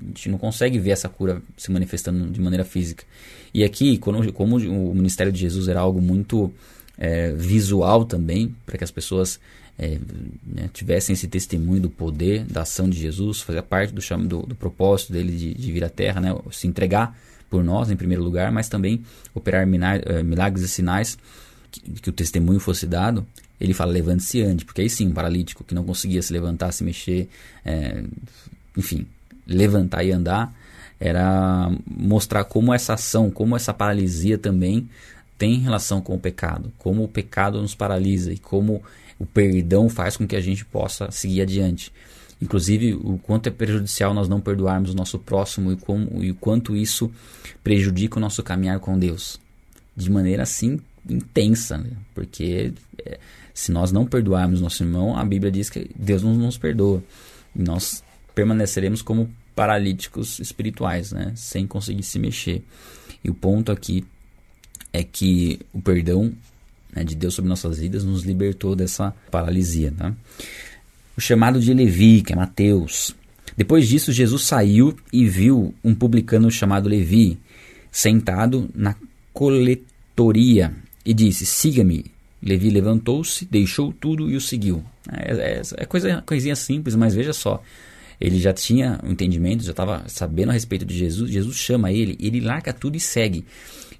gente 0.08 0.28
não 0.28 0.38
consegue 0.38 0.78
ver 0.78 0.90
essa 0.90 1.08
cura 1.08 1.42
se 1.56 1.70
manifestando 1.70 2.30
de 2.30 2.40
maneira 2.40 2.64
física. 2.64 3.04
E 3.52 3.64
aqui, 3.64 3.98
quando, 3.98 4.32
como 4.32 4.56
o 4.56 4.94
ministério 4.94 5.32
de 5.32 5.40
Jesus 5.40 5.68
era 5.68 5.80
algo 5.80 6.00
muito 6.00 6.52
é, 6.98 7.32
visual 7.32 8.04
também, 8.04 8.54
para 8.66 8.78
que 8.78 8.84
as 8.84 8.90
pessoas 8.90 9.40
é, 9.78 9.98
né, 10.46 10.68
tivessem 10.72 11.14
esse 11.14 11.26
testemunho 11.26 11.80
do 11.80 11.90
poder, 11.90 12.44
da 12.44 12.62
ação 12.62 12.88
de 12.88 12.98
Jesus, 12.98 13.40
fazia 13.40 13.62
parte 13.62 13.92
do, 13.92 14.00
do, 14.28 14.42
do 14.42 14.54
propósito 14.54 15.12
dele 15.12 15.32
de, 15.32 15.54
de, 15.54 15.72
vir 15.72 15.82
à 15.82 15.88
Terra, 15.88 16.20
né, 16.20 16.36
se 16.52 16.66
entregar 16.66 17.18
por 17.48 17.64
nós 17.64 17.90
em 17.90 17.96
primeiro 17.96 18.22
lugar, 18.22 18.52
mas 18.52 18.68
também 18.68 19.02
operar 19.34 19.66
é, 19.66 20.22
milagres 20.22 20.64
e 20.64 20.68
sinais, 20.68 21.18
que, 21.70 21.80
que 21.80 22.10
o 22.10 22.12
testemunho 22.12 22.60
fosse 22.60 22.86
dado, 22.86 23.26
ele 23.60 23.74
fala 23.74 23.92
levante-se 23.92 24.42
ande, 24.42 24.64
porque 24.64 24.82
aí 24.82 24.90
sim, 24.90 25.08
um 25.08 25.12
paralítico 25.12 25.64
que 25.64 25.74
não 25.74 25.84
conseguia 25.84 26.22
se 26.22 26.32
levantar, 26.32 26.72
se 26.72 26.84
mexer, 26.84 27.28
é, 27.64 28.04
enfim, 28.76 29.06
levantar 29.50 30.04
e 30.04 30.12
andar, 30.12 30.54
era 30.98 31.70
mostrar 31.86 32.44
como 32.44 32.72
essa 32.72 32.94
ação, 32.94 33.30
como 33.30 33.56
essa 33.56 33.74
paralisia 33.74 34.38
também 34.38 34.88
tem 35.36 35.58
relação 35.58 36.00
com 36.00 36.14
o 36.14 36.20
pecado, 36.20 36.70
como 36.78 37.04
o 37.04 37.08
pecado 37.08 37.60
nos 37.60 37.74
paralisa 37.74 38.32
e 38.32 38.38
como 38.38 38.82
o 39.18 39.26
perdão 39.26 39.88
faz 39.88 40.16
com 40.16 40.26
que 40.26 40.36
a 40.36 40.40
gente 40.40 40.64
possa 40.64 41.10
seguir 41.10 41.42
adiante. 41.42 41.92
Inclusive, 42.40 42.94
o 42.94 43.18
quanto 43.18 43.48
é 43.48 43.50
prejudicial 43.50 44.14
nós 44.14 44.28
não 44.28 44.40
perdoarmos 44.40 44.92
o 44.92 44.96
nosso 44.96 45.18
próximo 45.18 45.72
e, 45.72 45.78
e 46.26 46.30
o 46.30 46.34
quanto 46.34 46.76
isso 46.76 47.10
prejudica 47.62 48.18
o 48.18 48.20
nosso 48.20 48.42
caminhar 48.42 48.78
com 48.80 48.98
Deus. 48.98 49.38
De 49.94 50.10
maneira 50.10 50.42
assim 50.42 50.78
intensa, 51.08 51.76
né? 51.78 51.90
porque 52.14 52.72
é, 53.04 53.18
se 53.52 53.72
nós 53.72 53.92
não 53.92 54.06
perdoarmos 54.06 54.60
nosso 54.60 54.82
irmão, 54.82 55.16
a 55.16 55.24
Bíblia 55.24 55.50
diz 55.50 55.68
que 55.68 55.90
Deus 55.94 56.22
não 56.22 56.34
nos 56.34 56.56
perdoa. 56.56 57.02
E 57.54 57.62
nós 57.62 58.02
permaneceremos 58.34 59.02
como 59.02 59.30
paralíticos 59.54 60.38
espirituais, 60.40 61.12
né? 61.12 61.32
sem 61.34 61.66
conseguir 61.66 62.02
se 62.02 62.18
mexer. 62.18 62.62
E 63.22 63.30
o 63.30 63.34
ponto 63.34 63.70
aqui 63.70 64.04
é 64.92 65.02
que 65.02 65.60
o 65.72 65.80
perdão 65.80 66.32
né, 66.94 67.04
de 67.04 67.14
Deus 67.14 67.34
sobre 67.34 67.48
nossas 67.48 67.78
vidas 67.78 68.04
nos 68.04 68.24
libertou 68.24 68.74
dessa 68.74 69.14
paralisia. 69.30 69.92
Tá? 69.96 70.12
O 71.16 71.20
chamado 71.20 71.60
de 71.60 71.72
Levi, 71.72 72.22
que 72.22 72.32
é 72.32 72.36
Mateus. 72.36 73.14
Depois 73.56 73.88
disso, 73.88 74.12
Jesus 74.12 74.42
saiu 74.42 74.96
e 75.12 75.26
viu 75.26 75.74
um 75.84 75.94
publicano 75.94 76.50
chamado 76.50 76.88
Levi 76.88 77.38
sentado 77.90 78.70
na 78.74 78.94
coletoria 79.32 80.72
e 81.04 81.12
disse: 81.12 81.44
Siga-me. 81.44 82.06
Levi 82.42 82.70
levantou-se, 82.70 83.44
deixou 83.44 83.92
tudo 83.92 84.30
e 84.30 84.36
o 84.36 84.40
seguiu. 84.40 84.82
É, 85.12 85.58
é, 85.58 85.62
é 85.76 85.84
coisa, 85.84 86.22
coisinha 86.22 86.56
simples, 86.56 86.94
mas 86.94 87.14
veja 87.14 87.34
só. 87.34 87.62
Ele 88.20 88.38
já 88.38 88.52
tinha 88.52 89.00
um 89.02 89.12
entendimento, 89.12 89.64
já 89.64 89.70
estava 89.70 90.04
sabendo 90.06 90.50
a 90.50 90.52
respeito 90.52 90.84
de 90.84 90.96
Jesus. 90.96 91.30
Jesus 91.30 91.56
chama 91.56 91.90
ele, 91.90 92.16
ele 92.20 92.40
larga 92.40 92.72
tudo 92.72 92.96
e 92.96 93.00
segue. 93.00 93.44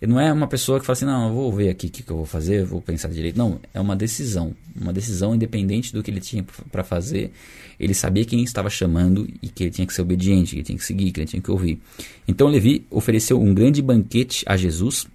Ele 0.00 0.12
não 0.12 0.20
é 0.20 0.32
uma 0.32 0.46
pessoa 0.46 0.80
que 0.80 0.86
fala 0.86 0.94
assim, 0.94 1.04
não, 1.04 1.28
eu 1.28 1.34
vou 1.34 1.52
ver 1.52 1.68
aqui 1.68 1.86
o 1.86 1.90
que, 1.90 2.02
que 2.02 2.10
eu 2.10 2.16
vou 2.16 2.26
fazer, 2.26 2.64
vou 2.64 2.80
pensar 2.80 3.08
direito. 3.08 3.36
Não, 3.36 3.60
é 3.72 3.80
uma 3.80 3.94
decisão. 3.94 4.54
Uma 4.74 4.92
decisão 4.92 5.34
independente 5.34 5.92
do 5.92 6.02
que 6.02 6.10
ele 6.10 6.20
tinha 6.20 6.44
para 6.72 6.82
fazer. 6.82 7.32
Ele 7.78 7.92
sabia 7.92 8.24
quem 8.24 8.42
estava 8.42 8.70
chamando 8.70 9.28
e 9.42 9.48
que 9.48 9.64
ele 9.64 9.70
tinha 9.70 9.86
que 9.86 9.92
ser 9.92 10.02
obediente, 10.02 10.52
que 10.52 10.56
ele 10.56 10.64
tinha 10.64 10.78
que 10.78 10.84
seguir, 10.84 11.12
que 11.12 11.20
ele 11.20 11.26
tinha 11.26 11.42
que 11.42 11.50
ouvir. 11.50 11.78
Então 12.26 12.48
Levi 12.48 12.86
ofereceu 12.90 13.40
um 13.40 13.52
grande 13.52 13.82
banquete 13.82 14.42
a 14.46 14.56
Jesus 14.56 15.06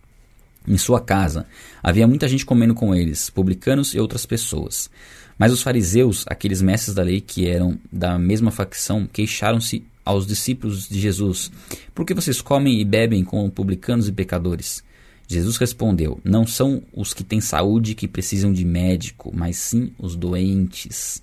em 0.67 0.77
sua 0.77 0.99
casa. 0.99 1.47
Havia 1.81 2.07
muita 2.07 2.27
gente 2.27 2.45
comendo 2.45 2.73
com 2.73 2.93
eles, 2.93 3.29
publicanos 3.29 3.93
e 3.93 3.99
outras 3.99 4.25
pessoas. 4.25 4.89
Mas 5.37 5.51
os 5.51 5.61
fariseus, 5.61 6.23
aqueles 6.27 6.61
mestres 6.61 6.95
da 6.95 7.03
lei 7.03 7.19
que 7.19 7.47
eram 7.47 7.77
da 7.91 8.17
mesma 8.17 8.51
facção, 8.51 9.05
queixaram-se 9.05 9.83
aos 10.03 10.25
discípulos 10.25 10.87
de 10.87 10.99
Jesus: 10.99 11.51
Por 11.93 12.05
que 12.05 12.13
vocês 12.13 12.41
comem 12.41 12.79
e 12.79 12.85
bebem 12.85 13.23
com 13.23 13.49
publicanos 13.49 14.07
e 14.07 14.11
pecadores? 14.11 14.83
Jesus 15.27 15.57
respondeu: 15.57 16.19
Não 16.23 16.45
são 16.45 16.83
os 16.93 17.13
que 17.13 17.23
têm 17.23 17.41
saúde 17.41 17.95
que 17.95 18.07
precisam 18.07 18.53
de 18.53 18.63
médico, 18.63 19.31
mas 19.35 19.57
sim 19.57 19.91
os 19.97 20.15
doentes. 20.15 21.21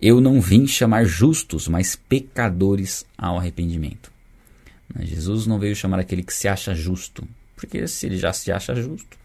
Eu 0.00 0.20
não 0.20 0.40
vim 0.40 0.66
chamar 0.66 1.04
justos, 1.04 1.68
mas 1.68 1.94
pecadores 1.94 3.04
ao 3.18 3.38
arrependimento. 3.38 4.10
Jesus 4.98 5.46
não 5.46 5.58
veio 5.58 5.76
chamar 5.76 6.00
aquele 6.00 6.22
que 6.22 6.32
se 6.32 6.48
acha 6.48 6.74
justo, 6.74 7.28
porque 7.54 7.86
se 7.86 8.06
ele 8.06 8.16
já 8.16 8.32
se 8.32 8.50
acha 8.50 8.74
justo, 8.74 9.18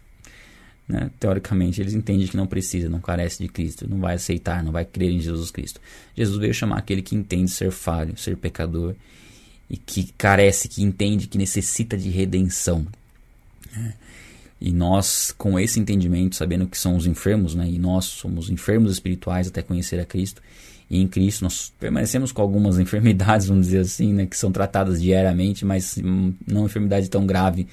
né? 0.88 1.10
Teoricamente, 1.18 1.80
eles 1.80 1.94
entendem 1.94 2.26
que 2.26 2.36
não 2.36 2.46
precisa, 2.46 2.88
não 2.88 3.00
carece 3.00 3.42
de 3.42 3.48
Cristo, 3.48 3.88
não 3.88 3.98
vai 3.98 4.14
aceitar, 4.14 4.62
não 4.62 4.70
vai 4.70 4.84
crer 4.84 5.10
em 5.10 5.20
Jesus 5.20 5.50
Cristo. 5.50 5.80
Jesus 6.16 6.38
veio 6.38 6.54
chamar 6.54 6.78
aquele 6.78 7.02
que 7.02 7.16
entende 7.16 7.50
ser 7.50 7.72
falho, 7.72 8.16
ser 8.16 8.36
pecador 8.36 8.94
e 9.68 9.76
que 9.76 10.12
carece, 10.16 10.68
que 10.68 10.82
entende, 10.82 11.26
que 11.26 11.38
necessita 11.38 11.96
de 11.96 12.08
redenção. 12.08 12.86
Né? 13.74 13.94
E 14.60 14.72
nós, 14.72 15.34
com 15.36 15.58
esse 15.58 15.80
entendimento, 15.80 16.36
sabendo 16.36 16.66
que 16.68 16.78
somos 16.78 17.04
enfermos, 17.04 17.54
né? 17.54 17.68
e 17.68 17.78
nós 17.78 18.04
somos 18.04 18.48
enfermos 18.48 18.92
espirituais 18.92 19.48
até 19.48 19.62
conhecer 19.62 19.98
a 19.98 20.04
Cristo, 20.04 20.40
e 20.88 21.02
em 21.02 21.08
Cristo 21.08 21.42
nós 21.42 21.72
permanecemos 21.80 22.30
com 22.30 22.40
algumas 22.40 22.78
enfermidades, 22.80 23.48
vamos 23.48 23.66
dizer 23.66 23.80
assim, 23.80 24.12
né? 24.12 24.24
que 24.24 24.36
são 24.36 24.52
tratadas 24.52 25.02
diariamente, 25.02 25.64
mas 25.64 25.98
não 26.46 26.66
enfermidade 26.66 27.10
tão 27.10 27.26
grave 27.26 27.66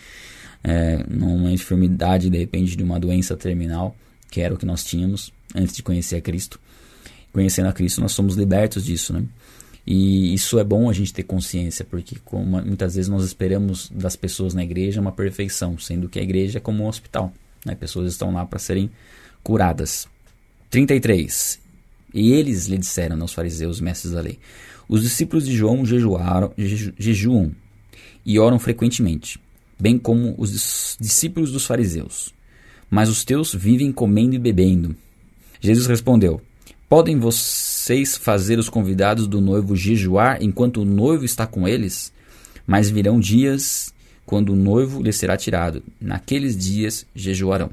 é, 0.63 1.04
numa 1.10 1.52
enfermidade, 1.52 2.30
de 2.30 2.38
repente, 2.38 2.76
de 2.76 2.84
uma 2.84 2.99
doença 2.99 3.36
terminal, 3.36 3.95
que 4.32 4.41
era 4.41 4.54
o 4.54 4.58
que 4.58 4.65
nós 4.65 4.84
tínhamos 4.84 5.32
antes 5.54 5.76
de 5.76 5.84
conhecer 5.84 6.15
a 6.15 6.21
Cristo. 6.21 6.60
Conhecendo 7.32 7.67
a 7.67 7.73
Cristo, 7.73 7.99
nós 7.99 8.12
somos 8.12 8.36
libertos 8.36 8.86
disso, 8.86 9.12
né? 9.13 9.23
E 9.86 10.34
isso 10.34 10.58
é 10.60 10.63
bom 10.63 10.89
a 10.89 10.93
gente 10.93 11.13
ter 11.13 11.23
consciência, 11.23 11.84
porque 11.84 12.15
como 12.23 12.62
muitas 12.62 12.95
vezes 12.95 13.10
nós 13.10 13.26
esperamos 13.26 13.91
das 13.93 14.15
pessoas 14.15 14.54
na 14.54 14.63
igreja 14.63 15.02
uma 15.02 15.12
perfeição, 15.12 15.78
sendo 15.78 16.08
que 16.08 16.19
a 16.19 16.23
igreja 16.23 16.60
é 16.60 16.62
como 16.62 16.84
um 16.84 16.88
hospital. 16.88 17.34
Né? 17.65 17.76
Pessoas 17.76 18.10
estão 18.12 18.32
lá 18.32 18.45
para 18.45 18.60
serem 18.60 18.89
curadas. 19.43 20.08
33. 20.69 21.60
E 22.13 22.32
eles 22.32 22.67
lhe 22.67 22.78
disseram, 22.78 23.19
aos 23.21 23.34
fariseus, 23.34 23.82
mestres 23.82 24.13
da 24.13 24.21
lei, 24.21 24.39
os 24.88 25.02
discípulos 25.02 25.45
de 25.45 25.54
João 25.54 25.86
jejuaram, 25.86 26.54
jejuam 26.58 27.52
e 28.26 28.39
oram 28.39 28.60
frequentemente, 28.60 29.39
bem 29.84 29.98
como 29.98 30.34
os 30.38 30.96
discípulos 30.98 31.52
dos 31.52 31.65
fariseus. 31.65 32.34
Mas 32.89 33.10
os 33.10 33.26
teus 33.26 33.54
vivem 33.54 33.91
comendo 33.91 34.34
e 34.34 34.39
bebendo. 34.39 34.96
Jesus 35.60 35.88
respondeu: 35.88 36.41
Podem 36.88 37.19
vocês 37.19 38.15
fazer 38.15 38.58
os 38.58 38.69
convidados 38.69 39.28
do 39.28 39.41
noivo 39.41 39.76
jejuar 39.76 40.41
enquanto 40.41 40.78
o 40.78 40.86
noivo 40.86 41.26
está 41.26 41.46
com 41.46 41.67
eles? 41.67 42.13
Mas 42.65 42.89
virão 42.89 43.19
dias 43.19 43.93
quando 44.26 44.54
o 44.54 44.56
noivo 44.56 45.02
lhe 45.02 45.12
será 45.12 45.36
tirado. 45.36 45.84
Naqueles 46.00 46.56
dias 46.56 47.06
jejuarão. 47.13 47.69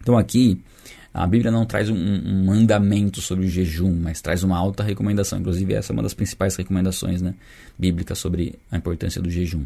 Então 0.00 0.16
aqui 0.16 0.58
a 1.12 1.26
Bíblia 1.26 1.50
não 1.50 1.66
traz 1.66 1.90
um, 1.90 1.96
um, 1.96 2.46
mandamento 2.46 3.20
sobre 3.20 3.44
o 3.44 3.48
jejum, 3.48 3.94
mas 3.94 4.22
traz 4.22 4.42
uma 4.42 4.56
alta 4.56 4.82
recomendação. 4.82 5.38
Inclusive, 5.38 5.74
essa 5.74 5.92
é 5.92 5.94
uma 5.94 6.02
das 6.02 6.14
principais 6.14 6.56
recomendações 6.56 7.20
né, 7.20 7.34
bíblicas 7.78 8.18
sobre 8.18 8.54
a 8.70 8.76
importância 8.78 9.20
do 9.20 9.30
jejum. 9.30 9.64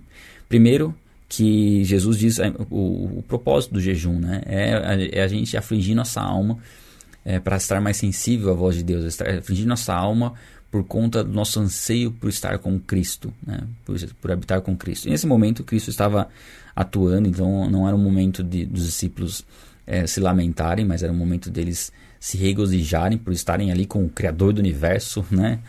Primeiro, 0.49 0.95
que 1.31 1.85
Jesus 1.85 2.19
diz 2.19 2.41
é, 2.41 2.53
o, 2.69 3.19
o 3.19 3.25
propósito 3.27 3.75
do 3.75 3.81
jejum, 3.81 4.19
né? 4.19 4.43
É, 4.45 5.21
é 5.21 5.23
a 5.23 5.29
gente 5.29 5.57
afligir 5.57 5.95
nossa 5.95 6.21
alma 6.21 6.59
é, 7.25 7.39
para 7.39 7.57
estar 7.57 7.81
mais 7.81 7.97
sensível 7.97 8.51
à 8.51 8.55
voz 8.55 8.75
de 8.75 8.83
Deus, 8.83 9.05
estar, 9.05 9.31
afligir 9.31 9.65
nossa 9.65 9.95
alma 9.95 10.35
por 10.73 10.83
conta 10.83 11.23
do 11.23 11.33
nosso 11.33 11.61
anseio 11.61 12.11
por 12.11 12.29
estar 12.29 12.59
com 12.59 12.81
Cristo, 12.81 13.33
né? 13.47 13.61
por, 13.85 13.97
por 14.21 14.33
habitar 14.33 14.61
com 14.61 14.77
Cristo. 14.77 15.07
E 15.07 15.11
nesse 15.11 15.27
momento, 15.27 15.63
Cristo 15.63 15.89
estava 15.89 16.29
atuando, 16.75 17.29
então 17.29 17.71
não 17.71 17.87
era 17.87 17.97
um 17.97 18.03
momento 18.03 18.43
de, 18.43 18.67
dos 18.67 18.85
discípulos 18.87 19.45
é, 19.87 20.09
se 20.09 20.19
lamentarem, 20.19 20.85
mas 20.85 21.05
era 21.05 21.13
um 21.13 21.17
momento 21.17 21.49
deles 21.49 21.93
se 22.19 22.37
regozijarem 22.37 23.19
por 23.19 23.33
estarem 23.33 23.71
ali 23.71 23.87
com 23.87 24.05
o 24.05 24.09
Criador 24.09 24.53
do 24.53 24.59
universo, 24.59 25.25
né? 25.31 25.61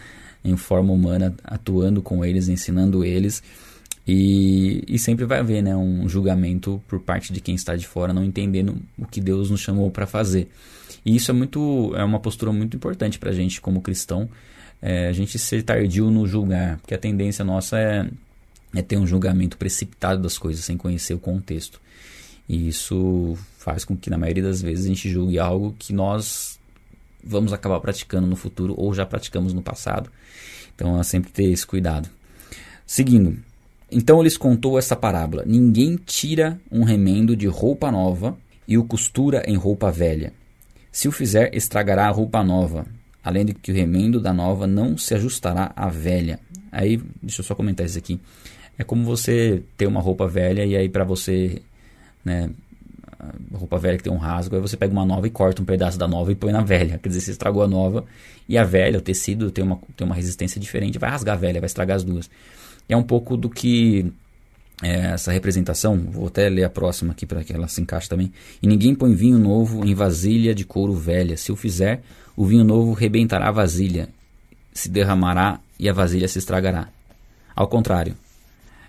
em 0.43 0.57
forma 0.57 0.91
humana, 0.91 1.35
atuando 1.43 2.01
com 2.01 2.25
eles, 2.25 2.47
ensinando 2.47 3.03
eles. 3.03 3.43
E, 4.07 4.83
e, 4.87 4.97
sempre 4.97 5.25
vai 5.25 5.39
haver 5.39 5.61
né, 5.61 5.75
um 5.75 6.09
julgamento 6.09 6.81
por 6.87 6.99
parte 6.99 7.31
de 7.31 7.39
quem 7.39 7.53
está 7.53 7.75
de 7.75 7.87
fora, 7.87 8.11
não 8.11 8.23
entendendo 8.23 8.77
o 8.97 9.05
que 9.05 9.21
Deus 9.21 9.51
nos 9.51 9.61
chamou 9.61 9.91
para 9.91 10.07
fazer. 10.07 10.49
E 11.05 11.15
isso 11.15 11.29
é 11.29 11.33
muito 11.33 11.93
é 11.95 12.03
uma 12.03 12.19
postura 12.19 12.51
muito 12.51 12.75
importante 12.75 13.19
para 13.19 13.29
a 13.29 13.33
gente 13.33 13.61
como 13.61 13.81
cristão, 13.81 14.27
é, 14.81 15.07
a 15.07 15.13
gente 15.13 15.37
ser 15.37 15.61
tardio 15.63 16.09
no 16.09 16.27
julgar, 16.27 16.77
porque 16.79 16.95
a 16.95 16.97
tendência 16.97 17.45
nossa 17.45 17.77
é, 17.77 18.09
é 18.75 18.81
ter 18.81 18.97
um 18.97 19.05
julgamento 19.05 19.57
precipitado 19.57 20.21
das 20.21 20.37
coisas 20.37 20.65
sem 20.65 20.77
conhecer 20.77 21.13
o 21.13 21.19
contexto. 21.19 21.79
E 22.49 22.67
isso 22.67 23.37
faz 23.59 23.85
com 23.85 23.95
que 23.95 24.09
na 24.09 24.17
maioria 24.17 24.43
das 24.43 24.61
vezes 24.61 24.85
a 24.85 24.87
gente 24.87 25.09
julgue 25.09 25.37
algo 25.37 25.75
que 25.77 25.93
nós 25.93 26.59
vamos 27.23 27.53
acabar 27.53 27.79
praticando 27.79 28.27
no 28.27 28.35
futuro 28.35 28.73
ou 28.77 28.93
já 28.93 29.05
praticamos 29.05 29.53
no 29.53 29.61
passado. 29.61 30.11
Então 30.75 30.99
é 30.99 31.03
sempre 31.03 31.31
ter 31.31 31.45
esse 31.45 31.65
cuidado. 31.65 32.09
Seguindo, 32.85 33.37
então 33.91 34.21
lhes 34.21 34.37
contou 34.37 34.79
essa 34.79 34.95
parábola: 34.95 35.43
Ninguém 35.45 35.97
tira 35.97 36.59
um 36.71 36.83
remendo 36.83 37.35
de 37.35 37.47
roupa 37.47 37.91
nova 37.91 38.37
e 38.67 38.77
o 38.77 38.83
costura 38.83 39.43
em 39.45 39.55
roupa 39.55 39.91
velha. 39.91 40.33
Se 40.91 41.07
o 41.07 41.11
fizer, 41.11 41.55
estragará 41.55 42.07
a 42.07 42.11
roupa 42.11 42.43
nova, 42.43 42.85
além 43.23 43.45
de 43.45 43.53
que 43.53 43.71
o 43.71 43.75
remendo 43.75 44.19
da 44.19 44.33
nova 44.33 44.67
não 44.67 44.97
se 44.97 45.13
ajustará 45.13 45.71
à 45.75 45.89
velha. 45.89 46.39
Aí, 46.71 47.01
deixa 47.21 47.41
eu 47.41 47.45
só 47.45 47.55
comentar 47.55 47.85
isso 47.85 47.97
aqui. 47.97 48.19
É 48.77 48.83
como 48.83 49.03
você 49.03 49.61
ter 49.77 49.87
uma 49.87 50.01
roupa 50.01 50.27
velha 50.27 50.65
e 50.65 50.75
aí 50.75 50.89
para 50.89 51.03
você, 51.03 51.61
né, 52.23 52.49
roupa 53.53 53.77
velha 53.77 53.97
que 53.97 54.03
tem 54.03 54.11
um 54.11 54.17
rasgo, 54.17 54.55
aí 54.55 54.61
você 54.61 54.75
pega 54.75 54.91
uma 54.91 55.05
nova 55.05 55.27
e 55.27 55.29
corta 55.29 55.61
um 55.61 55.65
pedaço 55.65 55.97
da 55.97 56.07
nova 56.07 56.31
e 56.31 56.35
põe 56.35 56.51
na 56.51 56.61
velha. 56.61 56.97
Quer 56.97 57.09
dizer, 57.09 57.21
você 57.21 57.31
estragou 57.31 57.61
a 57.61 57.67
nova 57.67 58.05
e 58.47 58.57
a 58.57 58.63
velha, 58.63 58.97
o 58.97 59.01
tecido 59.01 59.51
tem 59.51 59.63
uma, 59.63 59.79
tem 59.95 60.05
uma 60.05 60.15
resistência 60.15 60.59
diferente, 60.59 60.97
vai 60.97 61.09
rasgar 61.09 61.35
a 61.35 61.39
velha, 61.39 61.59
vai 61.59 61.67
estragar 61.67 61.97
as 61.97 62.03
duas. 62.03 62.29
É 62.91 62.97
um 62.97 63.03
pouco 63.03 63.37
do 63.37 63.49
que 63.49 64.11
é, 64.83 65.13
essa 65.13 65.31
representação, 65.31 65.97
vou 65.97 66.27
até 66.27 66.49
ler 66.49 66.65
a 66.65 66.69
próxima 66.69 67.13
aqui 67.13 67.25
para 67.25 67.41
que 67.41 67.53
ela 67.53 67.69
se 67.69 67.79
encaixe 67.79 68.09
também. 68.09 68.33
E 68.61 68.67
ninguém 68.67 68.93
põe 68.93 69.15
vinho 69.15 69.39
novo 69.39 69.87
em 69.87 69.95
vasilha 69.95 70.53
de 70.53 70.65
couro 70.65 70.93
velha. 70.93 71.37
Se 71.37 71.53
o 71.53 71.55
fizer, 71.55 72.03
o 72.35 72.45
vinho 72.45 72.65
novo 72.65 72.91
rebentará 72.91 73.47
a 73.47 73.51
vasilha, 73.51 74.09
se 74.73 74.89
derramará 74.89 75.61
e 75.79 75.87
a 75.87 75.93
vasilha 75.93 76.27
se 76.27 76.37
estragará. 76.39 76.89
Ao 77.55 77.65
contrário, 77.65 78.13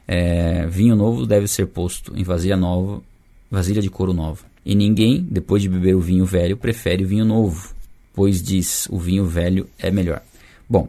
é, 0.08 0.66
vinho 0.66 0.96
novo 0.96 1.24
deve 1.24 1.46
ser 1.46 1.66
posto 1.66 2.12
em 2.16 2.24
vasilha 2.24 2.56
nova, 2.56 3.00
vasilha 3.48 3.80
de 3.80 3.88
couro 3.88 4.12
nova. 4.12 4.44
E 4.66 4.74
ninguém, 4.74 5.24
depois 5.30 5.62
de 5.62 5.68
beber 5.68 5.94
o 5.94 6.00
vinho 6.00 6.26
velho, 6.26 6.56
prefere 6.56 7.04
o 7.04 7.06
vinho 7.06 7.24
novo, 7.24 7.72
pois 8.12 8.42
diz 8.42 8.88
o 8.90 8.98
vinho 8.98 9.26
velho 9.26 9.68
é 9.78 9.92
melhor. 9.92 10.20
Bom, 10.68 10.88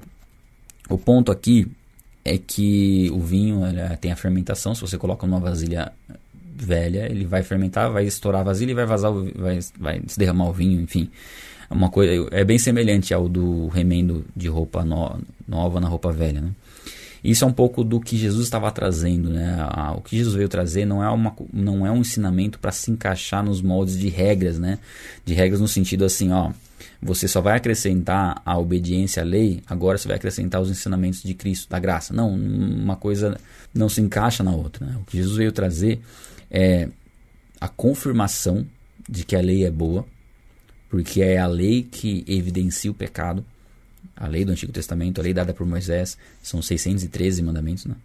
o 0.90 0.98
ponto 0.98 1.32
aqui 1.32 1.72
é 2.26 2.38
que 2.38 3.10
o 3.12 3.20
vinho 3.20 3.62
tem 4.00 4.12
a 4.12 4.16
fermentação. 4.16 4.74
Se 4.74 4.82
você 4.82 4.98
coloca 4.98 5.28
numa 5.28 5.40
vasilha 5.40 5.92
velha, 6.56 7.06
ele 7.10 7.26
vai 7.26 7.44
fermentar, 7.44 7.92
vai 7.92 8.06
estourar 8.06 8.42
a 8.42 8.44
vasilha 8.46 8.72
e 8.72 8.76
vai 8.76 8.86
vazar, 8.86 9.12
o, 9.12 9.32
vai, 9.36 9.60
vai 9.80 10.02
se 10.08 10.18
derramar 10.18 10.48
o 10.48 10.54
vinho, 10.54 10.80
enfim. 10.80 11.10
É 11.70 11.74
uma 11.74 11.90
coisa 11.90 12.28
é 12.32 12.44
bem 12.44 12.58
semelhante 12.58 13.14
ao 13.14 13.28
do 13.28 13.68
remendo 13.68 14.26
de 14.36 14.48
roupa 14.48 14.86
no, 14.86 15.20
nova 15.48 15.80
na 15.80 15.88
roupa 15.88 16.12
velha, 16.12 16.42
né? 16.42 16.52
Isso 17.24 17.46
é 17.46 17.48
um 17.48 17.54
pouco 17.54 17.84
do 17.84 18.00
que 18.02 18.18
Jesus 18.18 18.44
estava 18.44 18.70
trazendo, 18.70 19.30
né? 19.30 19.58
O 19.96 20.02
que 20.02 20.18
Jesus 20.18 20.36
veio 20.36 20.50
trazer 20.50 20.86
não 20.86 21.02
é, 21.02 21.10
uma, 21.10 21.34
não 21.54 21.88
é 21.88 21.92
um 21.92 22.02
ensinamento 22.02 22.60
para 22.60 22.72
se 22.72 22.92
encaixar 22.92 23.44
nos 23.44 23.62
moldes 23.62 23.98
de 23.98 24.10
regras, 24.10 24.60
né? 24.60 24.78
De 25.24 25.34
regras 25.34 25.62
no 25.62 25.68
sentido 25.68 26.04
assim, 26.04 26.32
ó, 26.32 26.52
você 27.02 27.28
só 27.28 27.42
vai 27.42 27.58
acrescentar 27.58 28.42
a 28.46 28.58
obediência 28.58 29.22
à 29.22 29.26
lei, 29.26 29.62
agora 29.68 29.98
você 29.98 30.08
vai 30.08 30.18
acrescentar 30.18 30.62
os 30.62 30.70
ensinamentos 30.70 31.22
de 31.24 31.34
Cristo, 31.34 31.70
da 31.70 31.80
graça. 31.80 32.14
Não, 32.14 32.30
uma 32.34 32.96
coisa 32.96 33.38
não 33.74 33.90
se 33.90 34.02
encaixa 34.02 34.44
na 34.44 34.52
outra. 34.52 34.86
Né? 34.86 34.98
O 35.02 35.06
que 35.06 35.18
Jesus 35.18 35.38
veio 35.38 35.52
trazer 35.52 36.02
é 36.50 36.90
a 37.60 37.68
confirmação 37.68 38.66
de 39.08 39.24
que 39.24 39.36
a 39.36 39.42
lei 39.42 39.66
é 39.66 39.72
boa, 39.72 40.06
porque 40.90 41.22
é 41.22 41.38
a 41.38 41.48
lei 41.48 41.84
que 41.84 42.24
evidencia 42.28 42.92
o 42.92 42.94
pecado. 42.94 43.46
A 44.16 44.28
lei 44.28 44.46
do 44.46 44.52
Antigo 44.52 44.72
Testamento, 44.72 45.20
a 45.20 45.24
lei 45.24 45.34
dada 45.34 45.54
por 45.54 45.66
Moisés, 45.66 46.18
são 46.42 46.62
613 46.62 47.42
mandamentos. 47.42 47.86
Né? 47.86 47.96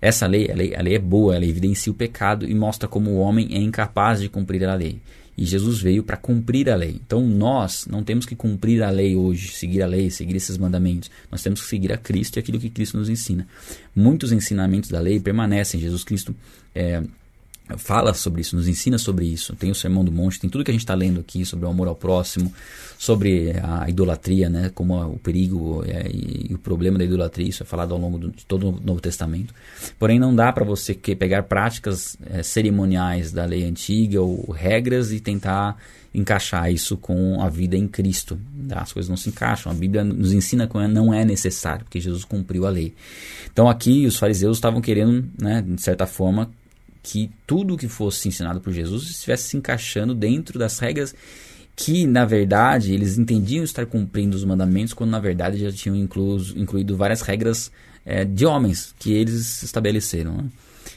Essa 0.00 0.26
lei 0.26 0.50
a, 0.50 0.54
lei, 0.54 0.74
a 0.74 0.82
lei 0.82 0.94
é 0.94 0.98
boa, 0.98 1.34
ela 1.34 1.44
evidencia 1.44 1.90
o 1.90 1.94
pecado 1.94 2.48
e 2.48 2.54
mostra 2.54 2.88
como 2.88 3.10
o 3.10 3.18
homem 3.18 3.48
é 3.52 3.58
incapaz 3.58 4.20
de 4.20 4.28
cumprir 4.28 4.64
a 4.64 4.74
lei. 4.74 5.00
E 5.38 5.44
Jesus 5.44 5.80
veio 5.80 6.02
para 6.02 6.16
cumprir 6.16 6.70
a 6.70 6.74
lei. 6.74 6.98
Então 7.06 7.20
nós 7.20 7.86
não 7.86 8.02
temos 8.02 8.24
que 8.24 8.34
cumprir 8.34 8.82
a 8.82 8.90
lei 8.90 9.14
hoje, 9.14 9.48
seguir 9.48 9.82
a 9.82 9.86
lei, 9.86 10.10
seguir 10.10 10.34
esses 10.34 10.56
mandamentos. 10.56 11.10
Nós 11.30 11.42
temos 11.42 11.60
que 11.60 11.68
seguir 11.68 11.92
a 11.92 11.98
Cristo 11.98 12.36
e 12.36 12.40
aquilo 12.40 12.58
que 12.58 12.70
Cristo 12.70 12.96
nos 12.96 13.10
ensina. 13.10 13.46
Muitos 13.94 14.32
ensinamentos 14.32 14.88
da 14.88 14.98
lei 14.98 15.20
permanecem. 15.20 15.78
Jesus 15.78 16.04
Cristo 16.04 16.34
é, 16.74 17.02
fala 17.76 18.14
sobre 18.14 18.40
isso, 18.40 18.54
nos 18.54 18.68
ensina 18.68 18.98
sobre 18.98 19.26
isso. 19.26 19.54
Tem 19.56 19.70
o 19.70 19.74
Sermão 19.74 20.04
do 20.04 20.12
Monte, 20.12 20.38
tem 20.38 20.48
tudo 20.48 20.64
que 20.64 20.70
a 20.70 20.74
gente 20.74 20.82
está 20.82 20.94
lendo 20.94 21.20
aqui 21.20 21.44
sobre 21.44 21.66
o 21.66 21.68
amor 21.68 21.88
ao 21.88 21.96
próximo, 21.96 22.52
sobre 22.96 23.52
a 23.62 23.88
idolatria, 23.88 24.48
né, 24.48 24.70
como 24.74 25.00
o 25.04 25.18
perigo 25.18 25.84
é, 25.84 26.08
e, 26.08 26.54
o 26.54 26.58
problema 26.58 26.98
da 26.98 27.04
idolatria. 27.04 27.48
Isso 27.48 27.62
é 27.62 27.66
falado 27.66 27.92
ao 27.92 28.00
longo 28.00 28.18
do, 28.18 28.30
de 28.30 28.46
todo 28.46 28.68
o 28.68 28.80
Novo 28.80 29.00
Testamento. 29.00 29.52
Porém, 29.98 30.18
não 30.18 30.34
dá 30.34 30.52
para 30.52 30.64
você 30.64 30.94
que, 30.94 31.16
pegar 31.16 31.42
práticas 31.44 32.16
é, 32.26 32.42
cerimoniais 32.42 33.32
da 33.32 33.44
lei 33.44 33.64
antiga 33.64 34.20
ou 34.22 34.50
regras 34.52 35.12
e 35.12 35.18
tentar 35.18 35.76
encaixar 36.14 36.72
isso 36.72 36.96
com 36.96 37.42
a 37.42 37.48
vida 37.48 37.76
em 37.76 37.86
Cristo. 37.86 38.38
Tá? 38.68 38.80
As 38.80 38.92
coisas 38.92 39.10
não 39.10 39.16
se 39.16 39.28
encaixam. 39.28 39.70
A 39.70 39.74
Bíblia 39.74 40.02
nos 40.02 40.32
ensina 40.32 40.66
que 40.66 40.74
não 40.88 41.12
é 41.12 41.24
necessário, 41.24 41.84
porque 41.84 42.00
Jesus 42.00 42.24
cumpriu 42.24 42.66
a 42.66 42.70
lei. 42.70 42.94
Então 43.52 43.68
aqui 43.68 44.06
os 44.06 44.16
fariseus 44.16 44.56
estavam 44.56 44.80
querendo, 44.80 45.28
né, 45.38 45.62
de 45.62 45.80
certa 45.80 46.06
forma, 46.06 46.50
que 47.06 47.30
tudo 47.46 47.76
que 47.76 47.86
fosse 47.86 48.26
ensinado 48.26 48.60
por 48.60 48.72
Jesus 48.72 49.04
estivesse 49.04 49.44
se 49.44 49.56
encaixando 49.56 50.12
dentro 50.12 50.58
das 50.58 50.80
regras 50.80 51.14
que, 51.76 52.04
na 52.04 52.24
verdade, 52.24 52.92
eles 52.92 53.16
entendiam 53.16 53.62
estar 53.62 53.86
cumprindo 53.86 54.36
os 54.36 54.44
mandamentos, 54.44 54.92
quando 54.92 55.10
na 55.10 55.20
verdade 55.20 55.58
já 55.58 55.70
tinham 55.70 55.94
incluso, 55.94 56.58
incluído 56.58 56.96
várias 56.96 57.20
regras 57.20 57.70
é, 58.04 58.24
de 58.24 58.44
homens 58.44 58.92
que 58.98 59.12
eles 59.12 59.62
estabeleceram. 59.62 60.36
Né? 60.36 60.44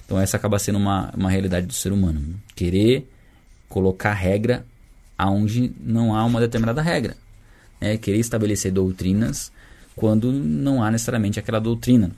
Então, 0.03 0.19
essa 0.19 0.35
acaba 0.35 0.57
sendo 0.57 0.79
uma, 0.79 1.13
uma 1.15 1.29
realidade 1.29 1.67
do 1.67 1.73
ser 1.73 1.91
humano. 1.91 2.19
Né? 2.19 2.33
Querer 2.55 3.07
colocar 3.67 4.13
regra 4.13 4.65
aonde 5.15 5.71
não 5.79 6.15
há 6.15 6.25
uma 6.25 6.39
determinada 6.39 6.81
regra. 6.81 7.15
Né? 7.79 7.97
Querer 7.97 8.17
estabelecer 8.17 8.71
doutrinas 8.71 9.51
quando 9.95 10.31
não 10.31 10.81
há 10.81 10.89
necessariamente 10.89 11.37
aquela 11.37 11.59
doutrina. 11.59 12.09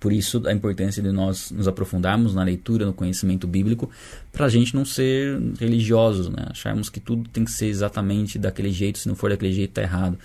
Por 0.00 0.14
isso 0.14 0.42
a 0.46 0.52
importância 0.52 1.02
de 1.02 1.12
nós 1.12 1.50
nos 1.50 1.68
aprofundarmos 1.68 2.34
na 2.34 2.42
leitura, 2.42 2.86
no 2.86 2.92
conhecimento 2.94 3.46
bíblico, 3.46 3.90
para 4.32 4.46
a 4.46 4.48
gente 4.48 4.74
não 4.74 4.84
ser 4.84 5.38
religiosos, 5.58 6.30
né? 6.30 6.46
acharmos 6.48 6.88
que 6.88 6.98
tudo 6.98 7.28
tem 7.28 7.44
que 7.44 7.52
ser 7.52 7.66
exatamente 7.66 8.38
daquele 8.38 8.72
jeito, 8.72 8.98
se 8.98 9.06
não 9.06 9.14
for 9.14 9.28
daquele 9.28 9.52
jeito 9.52 9.70
está 9.72 9.82
errado. 9.82 10.18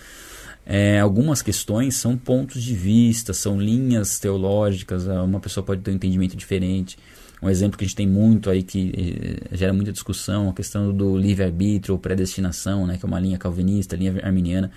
É, 0.65 0.99
algumas 1.01 1.41
questões 1.41 1.97
são 1.97 2.17
pontos 2.17 2.63
de 2.63 2.73
vista, 2.73 3.33
são 3.33 3.59
linhas 3.59 4.17
teológicas, 4.17 5.05
uma 5.05 5.41
pessoa 5.41 5.63
pode 5.63 5.81
ter 5.81 5.91
um 5.91 5.95
entendimento 5.95 6.37
diferente. 6.37 6.97
Um 7.41 7.49
exemplo 7.49 7.77
que 7.77 7.83
a 7.83 7.87
gente 7.87 7.97
tem 7.97 8.07
muito 8.07 8.49
aí 8.49 8.63
que 8.63 8.93
eh, 9.51 9.55
gera 9.55 9.73
muita 9.73 9.91
discussão, 9.91 10.49
a 10.49 10.53
questão 10.53 10.91
do 10.91 11.17
livre-arbítrio 11.17 11.93
ou 11.93 11.99
predestinação, 11.99 12.87
né, 12.87 12.97
que 12.97 13.05
é 13.05 13.07
uma 13.07 13.19
linha 13.19 13.37
calvinista, 13.37 13.95
linha 13.95 14.15
arminiana 14.23 14.71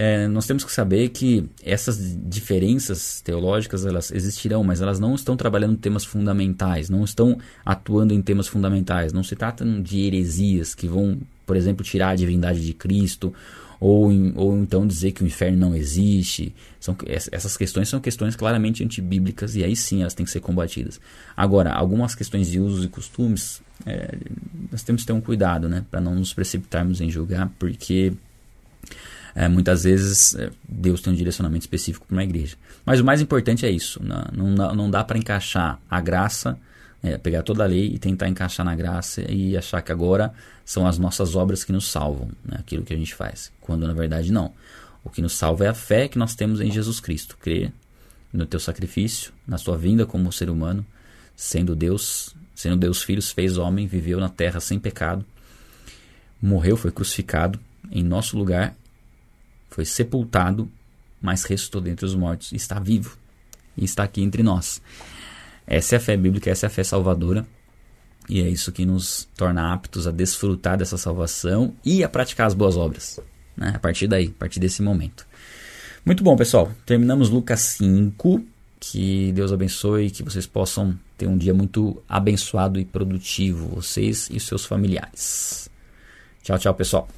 é, 0.00 0.28
nós 0.28 0.46
temos 0.46 0.64
que 0.64 0.70
saber 0.70 1.08
que 1.08 1.50
essas 1.60 1.98
diferenças 2.24 3.20
teológicas 3.20 3.84
elas 3.84 4.12
existirão, 4.12 4.62
mas 4.62 4.80
elas 4.80 5.00
não 5.00 5.12
estão 5.12 5.36
trabalhando 5.36 5.76
temas 5.76 6.04
fundamentais, 6.04 6.88
não 6.88 7.02
estão 7.02 7.36
atuando 7.66 8.14
em 8.14 8.22
temas 8.22 8.46
fundamentais. 8.46 9.12
Não 9.12 9.24
se 9.24 9.34
trata 9.34 9.64
de 9.64 10.02
heresias 10.02 10.72
que 10.72 10.86
vão, 10.86 11.18
por 11.44 11.56
exemplo, 11.56 11.84
tirar 11.84 12.10
a 12.10 12.14
divindade 12.14 12.64
de 12.64 12.72
Cristo 12.72 13.34
ou, 13.80 14.08
ou 14.36 14.56
então 14.56 14.86
dizer 14.86 15.10
que 15.10 15.24
o 15.24 15.26
inferno 15.26 15.58
não 15.58 15.74
existe. 15.74 16.54
São, 16.78 16.96
essas 17.04 17.56
questões 17.56 17.88
são 17.88 17.98
questões 17.98 18.36
claramente 18.36 18.84
antibíblicas 18.84 19.56
e 19.56 19.64
aí 19.64 19.74
sim 19.74 20.02
elas 20.02 20.14
têm 20.14 20.24
que 20.24 20.30
ser 20.30 20.38
combatidas. 20.38 21.00
Agora, 21.36 21.72
algumas 21.72 22.14
questões 22.14 22.48
de 22.48 22.60
usos 22.60 22.84
e 22.84 22.88
costumes, 22.88 23.60
é, 23.84 24.16
nós 24.70 24.84
temos 24.84 25.02
que 25.02 25.08
ter 25.08 25.12
um 25.12 25.20
cuidado 25.20 25.68
né, 25.68 25.84
para 25.90 26.00
não 26.00 26.14
nos 26.14 26.32
precipitarmos 26.32 27.00
em 27.00 27.10
julgar, 27.10 27.50
porque 27.58 28.12
é, 29.34 29.48
muitas 29.48 29.84
vezes 29.84 30.34
é, 30.34 30.50
Deus 30.68 31.00
tem 31.00 31.12
um 31.12 31.16
direcionamento 31.16 31.62
específico 31.62 32.06
para 32.06 32.14
uma 32.14 32.24
igreja. 32.24 32.56
Mas 32.84 33.00
o 33.00 33.04
mais 33.04 33.20
importante 33.20 33.66
é 33.66 33.70
isso. 33.70 34.00
Não, 34.02 34.54
não, 34.54 34.74
não 34.74 34.90
dá 34.90 35.04
para 35.04 35.18
encaixar 35.18 35.80
a 35.90 36.00
graça, 36.00 36.58
é, 37.02 37.16
pegar 37.16 37.42
toda 37.42 37.64
a 37.64 37.66
lei 37.66 37.94
e 37.94 37.98
tentar 37.98 38.28
encaixar 38.28 38.64
na 38.64 38.74
graça 38.74 39.22
e 39.30 39.56
achar 39.56 39.82
que 39.82 39.92
agora 39.92 40.32
são 40.64 40.86
as 40.86 40.98
nossas 40.98 41.34
obras 41.36 41.64
que 41.64 41.72
nos 41.72 41.90
salvam, 41.90 42.30
né, 42.44 42.56
aquilo 42.58 42.84
que 42.84 42.92
a 42.92 42.96
gente 42.96 43.14
faz. 43.14 43.52
Quando 43.60 43.86
na 43.86 43.92
verdade 43.92 44.32
não. 44.32 44.52
O 45.04 45.10
que 45.10 45.22
nos 45.22 45.32
salva 45.32 45.64
é 45.64 45.68
a 45.68 45.74
fé 45.74 46.08
que 46.08 46.18
nós 46.18 46.34
temos 46.34 46.60
em 46.60 46.70
Jesus 46.70 47.00
Cristo. 47.00 47.36
Crer 47.40 47.72
no 48.32 48.44
teu 48.44 48.60
sacrifício, 48.60 49.32
na 49.46 49.56
sua 49.56 49.76
vinda 49.76 50.04
como 50.04 50.30
ser 50.32 50.50
humano, 50.50 50.84
sendo 51.34 51.74
Deus, 51.74 52.34
sendo 52.54 52.76
Deus 52.76 53.02
filho, 53.02 53.22
fez 53.22 53.56
homem, 53.56 53.86
viveu 53.86 54.20
na 54.20 54.28
terra 54.28 54.60
sem 54.60 54.78
pecado, 54.78 55.24
morreu, 56.40 56.76
foi 56.76 56.90
crucificado 56.90 57.58
em 57.90 58.02
nosso 58.02 58.36
lugar 58.36 58.74
foi 59.78 59.84
sepultado, 59.84 60.68
mas 61.22 61.44
ressuscitou 61.44 61.80
dentre 61.80 62.04
os 62.04 62.16
mortos, 62.16 62.50
está 62.50 62.80
vivo 62.80 63.16
e 63.76 63.84
está 63.84 64.02
aqui 64.02 64.20
entre 64.20 64.42
nós. 64.42 64.82
Essa 65.64 65.94
é 65.94 65.98
a 65.98 66.00
fé 66.00 66.16
bíblica, 66.16 66.50
essa 66.50 66.66
é 66.66 66.68
a 66.68 66.70
fé 66.70 66.82
salvadora. 66.82 67.46
E 68.28 68.42
é 68.42 68.48
isso 68.48 68.72
que 68.72 68.84
nos 68.84 69.28
torna 69.36 69.72
aptos 69.72 70.08
a 70.08 70.10
desfrutar 70.10 70.76
dessa 70.76 70.98
salvação 70.98 71.76
e 71.84 72.02
a 72.02 72.08
praticar 72.08 72.48
as 72.48 72.54
boas 72.54 72.76
obras. 72.76 73.20
Né? 73.56 73.70
A 73.72 73.78
partir 73.78 74.08
daí, 74.08 74.34
a 74.34 74.38
partir 74.38 74.58
desse 74.58 74.82
momento. 74.82 75.24
Muito 76.04 76.24
bom, 76.24 76.36
pessoal. 76.36 76.72
Terminamos 76.84 77.30
Lucas 77.30 77.60
5. 77.60 78.44
Que 78.80 79.30
Deus 79.30 79.52
abençoe 79.52 80.10
que 80.10 80.24
vocês 80.24 80.46
possam 80.46 80.98
ter 81.16 81.28
um 81.28 81.38
dia 81.38 81.54
muito 81.54 82.02
abençoado 82.08 82.80
e 82.80 82.84
produtivo, 82.84 83.76
vocês 83.76 84.28
e 84.28 84.40
seus 84.40 84.64
familiares. 84.64 85.70
Tchau, 86.42 86.58
tchau, 86.58 86.74
pessoal. 86.74 87.08